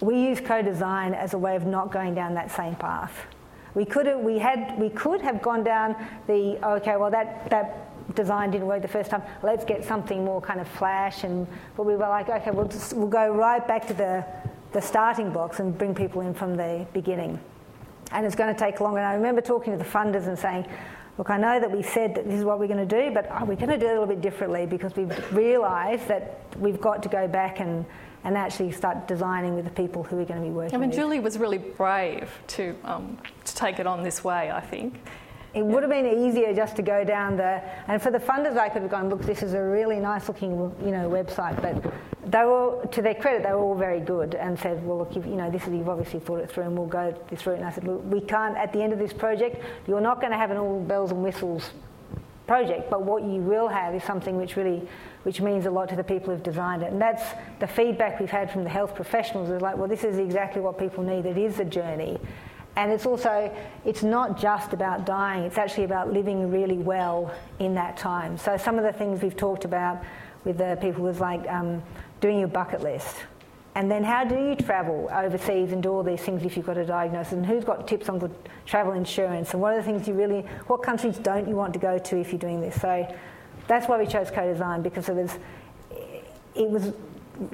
we 0.00 0.20
used 0.20 0.44
co-design 0.44 1.14
as 1.14 1.34
a 1.34 1.38
way 1.38 1.56
of 1.56 1.66
not 1.66 1.90
going 1.90 2.14
down 2.14 2.34
that 2.34 2.50
same 2.50 2.74
path. 2.74 3.26
We 3.74 3.84
could 3.84 4.06
have, 4.06 4.20
we 4.20 4.38
had, 4.38 4.78
we 4.78 4.90
could 4.90 5.20
have 5.22 5.42
gone 5.42 5.64
down 5.64 5.96
the, 6.26 6.58
okay, 6.66 6.96
well 6.96 7.10
that, 7.10 7.48
that 7.50 7.88
design 8.14 8.50
didn't 8.50 8.66
work 8.66 8.82
the 8.82 8.88
first 8.88 9.10
time, 9.10 9.22
let's 9.42 9.64
get 9.64 9.84
something 9.84 10.24
more 10.24 10.40
kind 10.40 10.60
of 10.60 10.68
flash 10.68 11.24
and, 11.24 11.46
but 11.76 11.84
we 11.84 11.92
were 11.94 12.08
like, 12.08 12.28
okay, 12.28 12.50
we'll 12.50 12.68
just, 12.68 12.92
we'll 12.94 13.08
go 13.08 13.30
right 13.30 13.66
back 13.66 13.86
to 13.86 13.94
the, 13.94 14.24
the 14.72 14.80
starting 14.80 15.30
blocks 15.30 15.60
and 15.60 15.76
bring 15.76 15.94
people 15.94 16.22
in 16.22 16.34
from 16.34 16.56
the 16.56 16.86
beginning. 16.92 17.38
And 18.10 18.24
it's 18.24 18.34
going 18.34 18.54
to 18.54 18.58
take 18.58 18.80
longer. 18.80 18.98
And 18.98 19.06
I 19.06 19.14
remember 19.14 19.40
talking 19.40 19.72
to 19.76 19.78
the 19.78 19.88
funders 19.88 20.26
and 20.26 20.38
saying, 20.38 20.66
look, 21.18 21.30
I 21.30 21.36
know 21.36 21.60
that 21.60 21.70
we 21.70 21.82
said 21.82 22.14
that 22.14 22.24
this 22.24 22.38
is 22.38 22.44
what 22.44 22.58
we're 22.58 22.68
going 22.68 22.86
to 22.88 23.02
do, 23.02 23.12
but 23.12 23.28
we're 23.46 23.56
going 23.56 23.68
to 23.68 23.78
do 23.78 23.86
it 23.86 23.90
a 23.90 24.00
little 24.00 24.06
bit 24.06 24.20
differently 24.20 24.66
because 24.66 24.96
we've 24.96 25.32
realised 25.34 26.08
that 26.08 26.40
we've 26.58 26.80
got 26.80 27.02
to 27.02 27.08
go 27.08 27.28
back 27.28 27.60
and, 27.60 27.84
and 28.28 28.36
actually 28.36 28.70
start 28.70 29.08
designing 29.08 29.54
with 29.54 29.64
the 29.64 29.70
people 29.70 30.02
who 30.02 30.20
are 30.20 30.24
going 30.26 30.38
to 30.38 30.46
be 30.46 30.52
working 30.52 30.74
I 30.74 30.78
mean, 30.78 30.90
with. 30.90 30.98
Julie 30.98 31.18
was 31.18 31.38
really 31.38 31.56
brave 31.56 32.30
to, 32.48 32.76
um, 32.84 33.16
to 33.46 33.54
take 33.54 33.78
it 33.78 33.86
on 33.86 34.02
this 34.02 34.22
way, 34.22 34.50
I 34.50 34.60
think. 34.60 35.00
It 35.54 35.64
would 35.64 35.82
have 35.82 35.88
been 35.90 36.04
easier 36.04 36.52
just 36.52 36.76
to 36.76 36.82
go 36.82 37.04
down 37.04 37.38
the, 37.38 37.62
and 37.86 38.02
for 38.02 38.10
the 38.10 38.18
funders, 38.18 38.58
I 38.58 38.68
could 38.68 38.82
have 38.82 38.90
gone, 38.90 39.08
look, 39.08 39.22
this 39.22 39.42
is 39.42 39.54
a 39.54 39.62
really 39.62 39.98
nice 39.98 40.28
looking, 40.28 40.50
you 40.84 40.90
know, 40.90 41.08
website. 41.08 41.62
But 41.62 41.90
they 42.30 42.44
were, 42.44 42.86
to 42.92 43.00
their 43.00 43.14
credit, 43.14 43.44
they 43.44 43.50
were 43.52 43.60
all 43.60 43.74
very 43.74 44.00
good 44.00 44.34
and 44.34 44.58
said, 44.58 44.86
well, 44.86 44.98
look, 44.98 45.16
you 45.16 45.22
know, 45.22 45.50
this 45.50 45.62
is, 45.62 45.72
you've 45.72 45.88
obviously 45.88 46.20
thought 46.20 46.40
it 46.40 46.50
through 46.50 46.64
and 46.64 46.76
we'll 46.76 46.86
go 46.86 47.18
this 47.30 47.46
route. 47.46 47.56
And 47.56 47.64
I 47.64 47.72
said, 47.72 47.84
look, 47.84 48.04
we 48.04 48.20
can't, 48.20 48.58
at 48.58 48.74
the 48.74 48.82
end 48.82 48.92
of 48.92 48.98
this 48.98 49.14
project, 49.14 49.64
you're 49.86 50.02
not 50.02 50.20
going 50.20 50.32
to 50.32 50.38
have 50.38 50.50
an 50.50 50.58
all 50.58 50.80
bells 50.80 51.12
and 51.12 51.22
whistles 51.22 51.70
project, 52.48 52.90
but 52.90 53.02
what 53.02 53.22
you 53.22 53.40
will 53.40 53.68
have 53.68 53.94
is 53.94 54.02
something 54.02 54.36
which 54.36 54.56
really, 54.56 54.88
which 55.22 55.40
means 55.40 55.66
a 55.66 55.70
lot 55.70 55.88
to 55.90 55.96
the 55.96 56.02
people 56.02 56.32
who've 56.32 56.42
designed 56.42 56.82
it. 56.82 56.90
And 56.90 57.00
that's 57.00 57.22
the 57.60 57.66
feedback 57.68 58.18
we've 58.18 58.30
had 58.30 58.50
from 58.50 58.64
the 58.64 58.70
health 58.70 58.94
professionals 58.96 59.50
is 59.50 59.62
like, 59.62 59.76
well, 59.76 59.86
this 59.86 60.02
is 60.02 60.18
exactly 60.18 60.60
what 60.60 60.78
people 60.78 61.04
need. 61.04 61.26
It 61.26 61.38
is 61.38 61.60
a 61.60 61.64
journey. 61.64 62.18
And 62.74 62.90
it's 62.90 63.06
also, 63.06 63.54
it's 63.84 64.02
not 64.02 64.38
just 64.38 64.72
about 64.72 65.04
dying, 65.04 65.44
it's 65.44 65.58
actually 65.58 65.84
about 65.84 66.12
living 66.12 66.50
really 66.50 66.78
well 66.78 67.32
in 67.58 67.74
that 67.74 67.96
time. 67.96 68.38
So 68.38 68.56
some 68.56 68.78
of 68.78 68.84
the 68.84 68.92
things 68.92 69.22
we've 69.22 69.36
talked 69.36 69.64
about 69.64 70.02
with 70.44 70.58
the 70.58 70.78
people 70.80 71.04
was 71.04 71.20
like 71.20 71.46
um, 71.48 71.82
doing 72.20 72.38
your 72.38 72.48
bucket 72.48 72.80
list. 72.80 73.16
And 73.78 73.88
then 73.88 74.02
how 74.02 74.24
do 74.24 74.34
you 74.34 74.56
travel 74.56 75.08
overseas 75.12 75.70
and 75.70 75.80
do 75.80 75.92
all 75.92 76.02
these 76.02 76.20
things 76.20 76.42
if 76.42 76.56
you've 76.56 76.66
got 76.66 76.76
a 76.76 76.84
diagnosis? 76.84 77.34
And 77.34 77.46
who's 77.46 77.62
got 77.62 77.86
tips 77.86 78.08
on 78.08 78.18
good 78.18 78.34
travel 78.66 78.92
insurance? 78.92 79.52
And 79.52 79.62
what 79.62 79.72
are 79.72 79.76
the 79.76 79.84
things 79.84 80.08
you 80.08 80.14
really, 80.14 80.40
what 80.66 80.82
countries 80.82 81.16
don't 81.16 81.46
you 81.46 81.54
want 81.54 81.74
to 81.74 81.78
go 81.78 81.96
to 81.96 82.18
if 82.18 82.32
you're 82.32 82.40
doing 82.40 82.60
this? 82.60 82.80
So 82.80 83.06
that's 83.68 83.86
why 83.86 83.96
we 83.96 84.06
chose 84.08 84.32
co-design 84.32 84.82
because 84.82 85.08
it 85.08 85.14
was, 85.14 85.38
it 86.56 86.68
was 86.68 86.92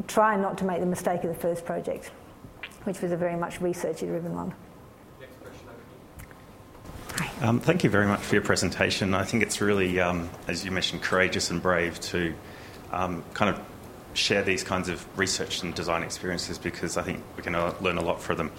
trying 0.06 0.40
not 0.40 0.56
to 0.56 0.64
make 0.64 0.80
the 0.80 0.86
mistake 0.86 1.24
of 1.24 1.28
the 1.28 1.38
first 1.38 1.66
project, 1.66 2.10
which 2.84 3.02
was 3.02 3.12
a 3.12 3.18
very 3.18 3.36
much 3.36 3.60
research-driven 3.60 4.34
one. 4.34 4.54
Um, 7.42 7.60
thank 7.60 7.84
you 7.84 7.90
very 7.90 8.06
much 8.06 8.20
for 8.20 8.34
your 8.34 8.44
presentation. 8.44 9.12
I 9.12 9.24
think 9.24 9.42
it's 9.42 9.60
really, 9.60 10.00
um, 10.00 10.30
as 10.48 10.64
you 10.64 10.70
mentioned, 10.70 11.02
courageous 11.02 11.50
and 11.50 11.60
brave 11.60 12.00
to 12.00 12.32
um, 12.92 13.22
kind 13.34 13.54
of 13.54 13.60
share 14.14 14.42
these 14.42 14.64
kinds 14.64 14.88
of 14.88 15.06
research 15.18 15.62
and 15.62 15.74
design 15.74 16.02
experiences 16.02 16.58
because 16.58 16.96
I 16.96 17.02
think 17.02 17.22
we 17.36 17.42
can 17.42 17.52
learn 17.80 17.98
a 17.98 18.02
lot 18.02 18.20
from 18.20 18.36
them. 18.36 18.50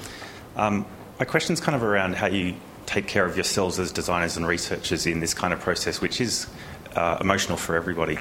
Um, 0.55 0.85
my 1.19 1.25
question 1.25 1.53
is 1.53 1.61
kind 1.61 1.75
of 1.75 1.83
around 1.83 2.15
how 2.15 2.27
you 2.27 2.55
take 2.85 3.07
care 3.07 3.25
of 3.25 3.35
yourselves 3.35 3.79
as 3.79 3.91
designers 3.91 4.37
and 4.37 4.47
researchers 4.47 5.05
in 5.05 5.19
this 5.19 5.33
kind 5.33 5.53
of 5.53 5.59
process, 5.59 6.01
which 6.01 6.21
is 6.21 6.47
uh, 6.95 7.17
emotional 7.19 7.57
for 7.57 7.75
everybody. 7.75 8.19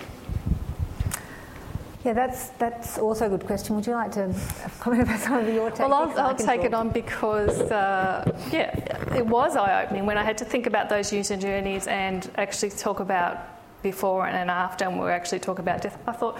Yeah, 2.04 2.12
that's 2.12 2.48
that's 2.58 2.98
also 2.98 3.26
a 3.26 3.28
good 3.30 3.46
question. 3.46 3.76
Would 3.76 3.86
you 3.86 3.94
like 3.94 4.12
to 4.12 4.34
comment 4.80 5.04
about 5.04 5.20
some 5.20 5.38
of 5.38 5.48
your 5.48 5.70
techniques? 5.70 5.78
Well, 5.78 5.94
I'll, 5.94 6.20
I'll 6.20 6.36
take 6.36 6.60
talk. 6.60 6.64
it 6.66 6.74
on 6.74 6.90
because 6.90 7.60
uh, 7.70 8.30
yeah, 8.52 9.14
it 9.14 9.26
was 9.26 9.56
eye-opening 9.56 10.04
when 10.04 10.18
I 10.18 10.22
had 10.22 10.36
to 10.38 10.44
think 10.44 10.66
about 10.66 10.90
those 10.90 11.12
user 11.12 11.36
journeys 11.36 11.86
and 11.86 12.30
actually 12.36 12.70
talk 12.70 13.00
about 13.00 13.38
before 13.82 14.26
and 14.26 14.50
after, 14.50 14.84
and 14.84 15.00
we 15.00 15.08
actually 15.08 15.38
talk 15.38 15.58
about 15.58 15.80
death. 15.80 15.96
I 16.06 16.12
thought, 16.12 16.38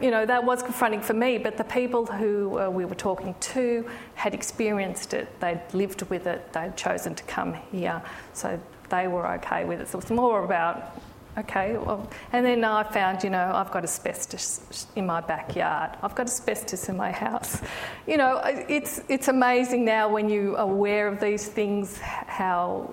you 0.00 0.10
know, 0.10 0.26
that 0.26 0.44
was 0.44 0.62
confronting 0.62 1.00
for 1.00 1.14
me, 1.14 1.38
but 1.38 1.56
the 1.56 1.64
people 1.64 2.06
who 2.06 2.58
uh, 2.58 2.68
we 2.68 2.84
were 2.84 2.94
talking 2.94 3.34
to 3.40 3.88
had 4.14 4.34
experienced 4.34 5.14
it, 5.14 5.28
they'd 5.40 5.62
lived 5.72 6.02
with 6.10 6.26
it, 6.26 6.52
they'd 6.52 6.76
chosen 6.76 7.14
to 7.14 7.24
come 7.24 7.54
here, 7.70 8.02
so 8.32 8.58
they 8.90 9.06
were 9.08 9.26
okay 9.34 9.64
with 9.64 9.80
it. 9.80 9.88
So 9.88 9.98
it's 9.98 10.10
more 10.10 10.44
about 10.44 11.00
okay, 11.38 11.76
well, 11.78 12.10
and 12.32 12.44
then 12.44 12.64
I 12.64 12.82
found, 12.82 13.24
you 13.24 13.30
know, 13.30 13.52
I've 13.54 13.70
got 13.70 13.84
asbestos 13.84 14.86
in 14.96 15.06
my 15.06 15.20
backyard. 15.20 15.96
I've 16.02 16.14
got 16.14 16.26
asbestos 16.26 16.88
in 16.88 16.96
my 16.96 17.10
house. 17.10 17.62
You 18.06 18.16
know, 18.18 18.40
it's, 18.44 19.00
it's 19.08 19.28
amazing 19.28 19.84
now 19.84 20.08
when 20.08 20.28
you're 20.28 20.56
aware 20.56 21.08
of 21.08 21.20
these 21.20 21.46
things 21.46 21.98
how 21.98 22.92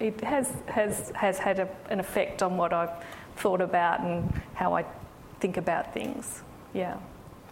it 0.00 0.20
has, 0.20 0.52
has, 0.66 1.10
has 1.14 1.38
had 1.38 1.60
a, 1.60 1.68
an 1.88 2.00
effect 2.00 2.42
on 2.42 2.56
what 2.56 2.72
I've 2.72 2.92
thought 3.36 3.60
about 3.60 4.00
and 4.00 4.30
how 4.54 4.74
I 4.74 4.84
think 5.40 5.56
about 5.56 5.94
things. 5.94 6.42
Yeah. 6.74 6.98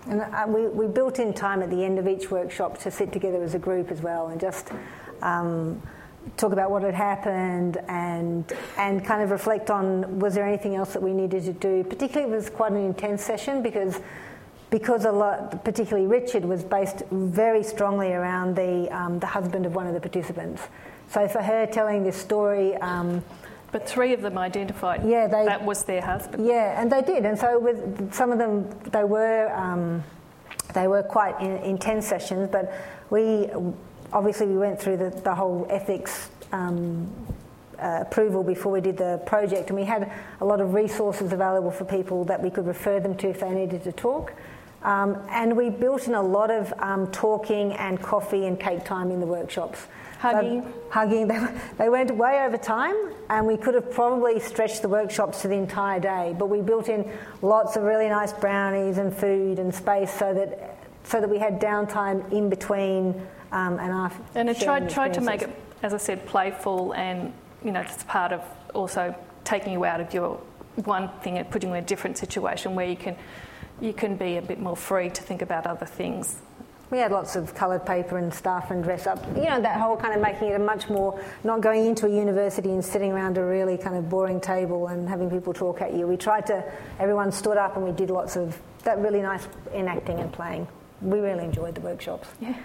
And 0.09 0.21
uh, 0.21 0.45
we, 0.47 0.69
we 0.69 0.87
built 0.87 1.19
in 1.19 1.33
time 1.33 1.63
at 1.63 1.71
the 1.71 1.85
end 1.85 1.99
of 1.99 2.07
each 2.07 2.31
workshop 2.31 2.79
to 2.79 2.91
sit 2.91 3.13
together 3.13 3.43
as 3.43 3.55
a 3.55 3.59
group 3.59 3.91
as 3.91 4.01
well 4.01 4.29
and 4.29 4.41
just 4.41 4.69
um, 5.23 5.83
talk 6.37 6.53
about 6.53 6.71
what 6.71 6.83
had 6.83 6.95
happened 6.95 7.79
and 7.89 8.53
and 8.79 9.05
kind 9.05 9.23
of 9.23 9.31
reflect 9.31 9.71
on 9.71 10.19
was 10.19 10.35
there 10.35 10.47
anything 10.47 10.75
else 10.77 10.93
that 10.93 11.03
we 11.03 11.13
needed 11.13 11.45
to 11.45 11.53
do. 11.53 11.83
Particularly, 11.85 12.33
it 12.33 12.35
was 12.35 12.51
quite 12.51 12.73
an 12.73 12.79
intense 12.79 13.23
session 13.23 13.63
because 13.63 14.01
because 14.71 15.05
a 15.05 15.13
lot, 15.13 15.65
particularly 15.65 16.07
Richard, 16.07 16.45
was 16.45 16.65
based 16.65 17.03
very 17.11 17.63
strongly 17.63 18.13
around 18.13 18.57
the 18.57 18.89
um, 18.97 19.19
the 19.19 19.27
husband 19.27 19.67
of 19.67 19.75
one 19.75 19.87
of 19.87 19.95
the 19.95 20.01
participants. 20.01 20.63
So 21.09 21.27
for 21.29 21.43
her 21.43 21.67
telling 21.67 22.05
this 22.05 22.17
story. 22.17 22.77
Um, 22.77 23.25
but 23.73 23.89
three 23.89 24.13
of 24.13 24.23
them 24.23 24.39
identified 24.39 25.05
yeah, 25.05 25.27
they, 25.27 25.45
that 25.45 25.65
was 25.65 25.85
their 25.85 26.01
husband. 26.01 26.47
Yeah, 26.47 26.81
and 26.81 26.91
they 26.91 27.03
did. 27.03 27.25
And 27.25 27.39
so 27.39 27.59
with 27.59 28.13
some 28.13 28.33
of 28.33 28.39
them, 28.39 28.69
they 28.93 29.05
were 29.05 29.53
um, 29.55 30.05
they 30.75 30.89
were 30.89 31.03
quite 31.03 31.41
in, 31.41 31.57
intense 31.59 32.07
sessions. 32.07 32.49
But 32.51 32.73
we 33.11 33.49
obviously 34.13 34.47
we 34.47 34.59
went 34.59 34.81
through 34.81 34.99
the, 34.99 35.11
the 35.11 35.35
whole 35.35 35.67
ethics 35.71 36.31
um, 36.53 37.11
uh, 37.79 37.99
approval 38.03 38.43
before 38.43 38.73
we 38.73 38.81
did 38.81 38.97
the 38.97 39.21
project, 39.27 39.69
and 39.69 39.79
we 39.79 39.85
had 39.85 40.11
a 40.41 40.45
lot 40.45 40.61
of 40.61 40.75
resources 40.75 41.33
available 41.33 41.71
for 41.71 41.85
people 41.85 42.25
that 42.25 42.43
we 42.43 42.51
could 42.51 42.67
refer 42.67 43.01
them 43.01 43.17
to 43.17 43.29
if 43.29 43.41
they 43.41 43.51
needed 43.51 43.83
to 43.85 43.93
talk. 43.93 44.33
Um, 44.83 45.19
and 45.31 45.57
we 45.57 45.69
built 45.69 46.07
in 46.07 46.15
a 46.15 46.23
lot 46.23 46.51
of 46.51 46.73
um, 46.79 47.11
talking 47.11 47.73
and 47.73 48.01
coffee 48.01 48.47
and 48.47 48.59
cake 48.59 48.85
time 48.85 49.11
in 49.11 49.21
the 49.21 49.27
workshops. 49.27 49.87
Hugging. 50.19 50.63
So, 50.63 50.73
hugging. 50.91 51.29
They, 51.29 51.47
they 51.79 51.89
went 51.89 52.15
way 52.17 52.45
over 52.45 52.57
time, 52.57 52.97
and 53.29 53.47
we 53.47 53.57
could 53.57 53.75
have 53.75 53.91
probably 53.91 54.41
stretched 54.41 54.83
the 54.83 54.89
workshops 54.89 55.43
to 55.43 55.49
the 55.49 55.55
entire 55.57 56.01
day. 56.01 56.35
But 56.39 56.49
we 56.49 56.61
built 56.61 56.89
in 56.89 57.11
lots 57.43 57.77
of 57.77 57.83
really 57.83 58.09
nice 58.09 58.33
brownies 58.33 58.99
and 58.99 59.15
food 59.15 59.59
and 59.59 59.75
space 59.75 60.13
so 60.13 60.33
that 60.35 60.79
so 61.05 61.21
that 61.21 61.31
we 61.31 61.39
had 61.39 61.61
downtime 61.61 62.33
in 62.33 62.51
between 62.51 63.15
um, 63.53 63.79
and 63.79 63.93
our 63.93 64.13
and 64.35 64.49
it 64.49 64.61
tried 64.61 64.91
tried 64.91 65.15
to 65.15 65.21
make 65.21 65.43
it, 65.43 65.51
as 65.83 65.95
I 65.95 65.99
said, 65.99 66.27
playful 66.27 66.93
and 66.93 67.33
you 67.65 67.71
know 67.71 67.81
it's 67.81 68.05
part 68.05 68.33
of 68.33 68.43
also 68.75 69.15
taking 69.45 69.73
you 69.73 69.85
out 69.85 70.01
of 70.01 70.13
your 70.13 70.41
one 70.85 71.09
thing 71.21 71.39
and 71.39 71.49
putting 71.51 71.71
you 71.71 71.77
in 71.77 71.85
a 71.85 71.87
different 71.87 72.19
situation 72.19 72.75
where 72.75 72.87
you 72.87 72.97
can 72.97 73.17
you 73.81 73.93
can 73.93 74.17
be 74.17 74.37
a 74.37 74.43
bit 74.43 74.59
more 74.59 74.77
free 74.77 75.11
to 75.11 75.23
think 75.23 75.43
about 75.43 75.67
other 75.67 75.87
things. 75.87 76.41
We 76.91 76.99
had 76.99 77.11
lots 77.11 77.35
of 77.35 77.55
coloured 77.55 77.85
paper 77.85 78.19
and 78.19 78.33
stuff 78.33 78.71
and 78.71 78.83
dress 78.83 79.07
up. 79.07 79.25
You 79.37 79.45
know, 79.45 79.61
that 79.61 79.81
whole 79.81 79.97
kind 79.97 80.15
of 80.15 80.21
making 80.21 80.49
it 80.49 80.55
a 80.55 80.59
much 80.59 80.89
more, 80.89 81.21
not 81.43 81.61
going 81.61 81.85
into 81.85 82.07
a 82.07 82.11
university 82.11 82.71
and 82.71 82.85
sitting 82.85 83.11
around 83.11 83.39
a 83.39 83.45
really 83.45 83.77
kind 83.77 83.97
of 83.97 84.09
boring 84.09 84.41
table 84.41 84.87
and 84.89 85.09
having 85.09 85.29
people 85.29 85.53
talk 85.53 85.81
at 85.81 85.95
you. 85.95 86.07
We 86.07 86.17
tried 86.17 86.47
to, 86.47 86.65
everyone 87.01 87.33
stood 87.33 87.57
up 87.57 87.77
and 87.77 87.85
we 87.85 87.93
did 87.93 88.11
lots 88.11 88.37
of 88.37 88.57
that 88.85 88.99
really 88.99 89.21
nice 89.21 89.49
enacting 89.75 90.21
and 90.21 90.33
playing. 90.33 90.69
We 91.03 91.19
really 91.19 91.45
enjoyed 91.45 91.75
the 91.75 91.81
workshops. 91.81 92.29
Yeah. 92.41 92.57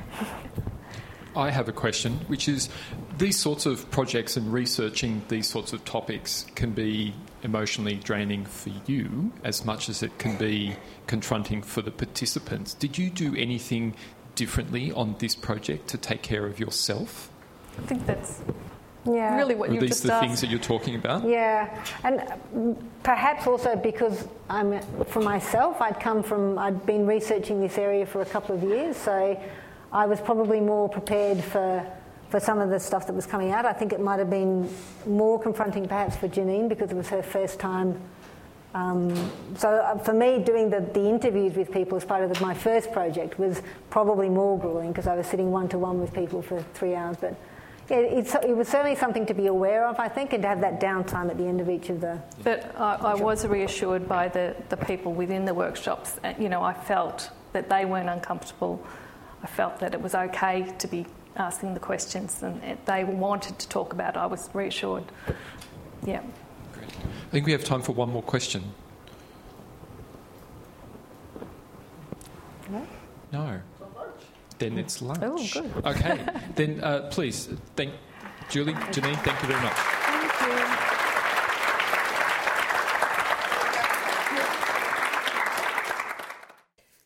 I 1.35 1.49
have 1.49 1.67
a 1.67 1.71
question, 1.71 2.13
which 2.27 2.47
is 2.47 2.69
these 3.17 3.39
sorts 3.39 3.65
of 3.65 3.89
projects 3.89 4.37
and 4.37 4.51
researching 4.53 5.23
these 5.29 5.49
sorts 5.49 5.73
of 5.73 5.83
topics 5.85 6.45
can 6.55 6.71
be 6.71 7.15
emotionally 7.43 7.95
draining 7.95 8.45
for 8.45 8.71
you 8.85 9.31
as 9.43 9.65
much 9.65 9.89
as 9.89 10.03
it 10.03 10.17
can 10.17 10.37
be 10.37 10.75
confronting 11.07 11.61
for 11.61 11.81
the 11.81 11.91
participants. 11.91 12.73
Did 12.73 12.97
you 12.97 13.09
do 13.09 13.35
anything 13.35 13.95
differently 14.35 14.91
on 14.91 15.15
this 15.19 15.35
project 15.35 15.87
to 15.89 15.97
take 15.97 16.21
care 16.21 16.45
of 16.45 16.59
yourself? 16.59 17.29
I 17.77 17.81
think 17.87 18.05
that's 18.05 18.41
Yeah. 19.05 19.35
really 19.35 19.55
what 19.55 19.69
Were 19.69 19.75
you've 19.75 19.81
these 19.81 19.89
just 19.91 20.03
the 20.03 20.13
asked. 20.13 20.23
things 20.23 20.41
that 20.41 20.49
you're 20.49 20.59
talking 20.59 20.95
about? 20.95 21.23
Yeah, 21.27 21.83
and 22.03 22.19
mm, 22.55 22.77
perhaps 23.03 23.47
also 23.47 23.75
because 23.75 24.27
I'm 24.49 24.79
for 25.05 25.21
myself, 25.21 25.81
I'd 25.81 25.99
come 25.99 26.21
from 26.21 26.57
I'd 26.59 26.85
been 26.85 27.07
researching 27.07 27.59
this 27.61 27.77
area 27.77 28.05
for 28.05 28.21
a 28.21 28.25
couple 28.25 28.55
of 28.55 28.63
years, 28.63 28.95
so 28.97 29.39
I 29.91 30.05
was 30.05 30.21
probably 30.21 30.59
more 30.59 30.87
prepared 30.87 31.43
for 31.43 31.83
for 32.31 32.39
some 32.39 32.59
of 32.59 32.69
the 32.69 32.79
stuff 32.79 33.05
that 33.07 33.13
was 33.13 33.25
coming 33.25 33.51
out. 33.51 33.65
I 33.65 33.73
think 33.73 33.91
it 33.91 33.99
might 33.99 34.19
have 34.19 34.29
been 34.29 34.69
more 35.05 35.37
confronting 35.37 35.85
perhaps 35.87 36.15
for 36.15 36.29
Janine 36.29 36.69
because 36.69 36.89
it 36.89 36.95
was 36.95 37.09
her 37.09 37.21
first 37.21 37.59
time. 37.59 37.99
Um, 38.73 39.13
so 39.57 39.69
uh, 39.69 39.97
for 39.97 40.13
me, 40.13 40.39
doing 40.39 40.69
the, 40.69 40.79
the 40.79 41.09
interviews 41.09 41.55
with 41.55 41.73
people 41.73 41.97
as 41.97 42.05
part 42.05 42.23
of 42.23 42.33
the, 42.33 42.39
my 42.39 42.53
first 42.53 42.93
project 42.93 43.37
was 43.37 43.61
probably 43.89 44.29
more 44.29 44.57
grueling 44.57 44.93
because 44.93 45.07
I 45.07 45.15
was 45.17 45.27
sitting 45.27 45.51
one 45.51 45.67
to 45.69 45.77
one 45.77 45.99
with 45.99 46.13
people 46.13 46.41
for 46.41 46.63
three 46.73 46.95
hours. 46.95 47.17
But 47.19 47.35
yeah, 47.89 47.97
it's, 47.97 48.33
it 48.35 48.55
was 48.55 48.69
certainly 48.69 48.95
something 48.95 49.25
to 49.25 49.33
be 49.33 49.47
aware 49.47 49.85
of, 49.85 49.99
I 49.99 50.07
think, 50.07 50.31
and 50.31 50.41
to 50.43 50.47
have 50.47 50.61
that 50.61 50.79
downtime 50.79 51.29
at 51.29 51.37
the 51.37 51.43
end 51.43 51.59
of 51.59 51.69
each 51.69 51.89
of 51.89 51.99
the. 51.99 52.17
But 52.45 52.73
I, 52.79 52.95
I 52.95 53.13
was 53.15 53.45
reassured 53.45 54.07
by 54.07 54.29
the, 54.29 54.55
the 54.69 54.77
people 54.77 55.11
within 55.11 55.43
the 55.43 55.53
workshops. 55.53 56.17
You 56.39 56.47
know, 56.47 56.63
I 56.63 56.73
felt 56.73 57.29
that 57.51 57.69
they 57.69 57.83
weren't 57.83 58.07
uncomfortable. 58.07 58.81
I 59.43 59.47
felt 59.47 59.79
that 59.79 59.93
it 59.93 60.01
was 60.01 60.15
okay 60.15 60.73
to 60.77 60.87
be 60.87 61.05
asking 61.35 61.73
the 61.73 61.79
questions 61.79 62.41
and 62.43 62.77
they 62.85 63.03
wanted 63.03 63.57
to 63.59 63.69
talk 63.69 63.93
about 63.93 64.15
it. 64.15 64.19
I 64.19 64.25
was 64.25 64.49
reassured. 64.53 65.05
Yeah. 66.05 66.21
Great. 66.73 66.89
I 66.89 67.31
think 67.31 67.45
we 67.45 67.51
have 67.51 67.63
time 67.63 67.81
for 67.81 67.93
one 67.93 68.09
more 68.09 68.23
question. 68.23 68.63
No? 72.69 72.87
No. 73.31 73.61
Then 74.57 74.77
it's 74.77 75.01
lunch. 75.01 75.21
Oh, 75.23 75.61
good. 75.61 75.85
Okay. 75.85 76.25
then 76.55 76.83
uh, 76.83 77.09
please, 77.11 77.49
thank 77.75 77.93
Julie, 78.49 78.73
Janine, 78.73 79.15
thank 79.23 79.41
you 79.41 79.47
very 79.47 79.61
much. 79.61 79.77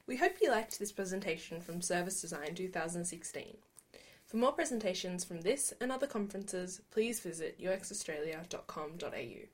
We 0.08 0.18
hope 0.18 0.38
you 0.42 0.50
liked 0.50 0.80
this 0.80 0.92
presentation 0.92 1.62
from 1.62 1.82
Service 1.82 2.22
Design 2.22 2.56
2016. 2.56 3.58
For 4.36 4.40
more 4.40 4.52
presentations 4.52 5.24
from 5.24 5.40
this 5.40 5.74
and 5.80 5.94
other 5.94 6.08
conferences, 6.08 6.82
please 6.92 7.22
visit 7.22 7.58
uxaustralia.com.au. 7.58 9.48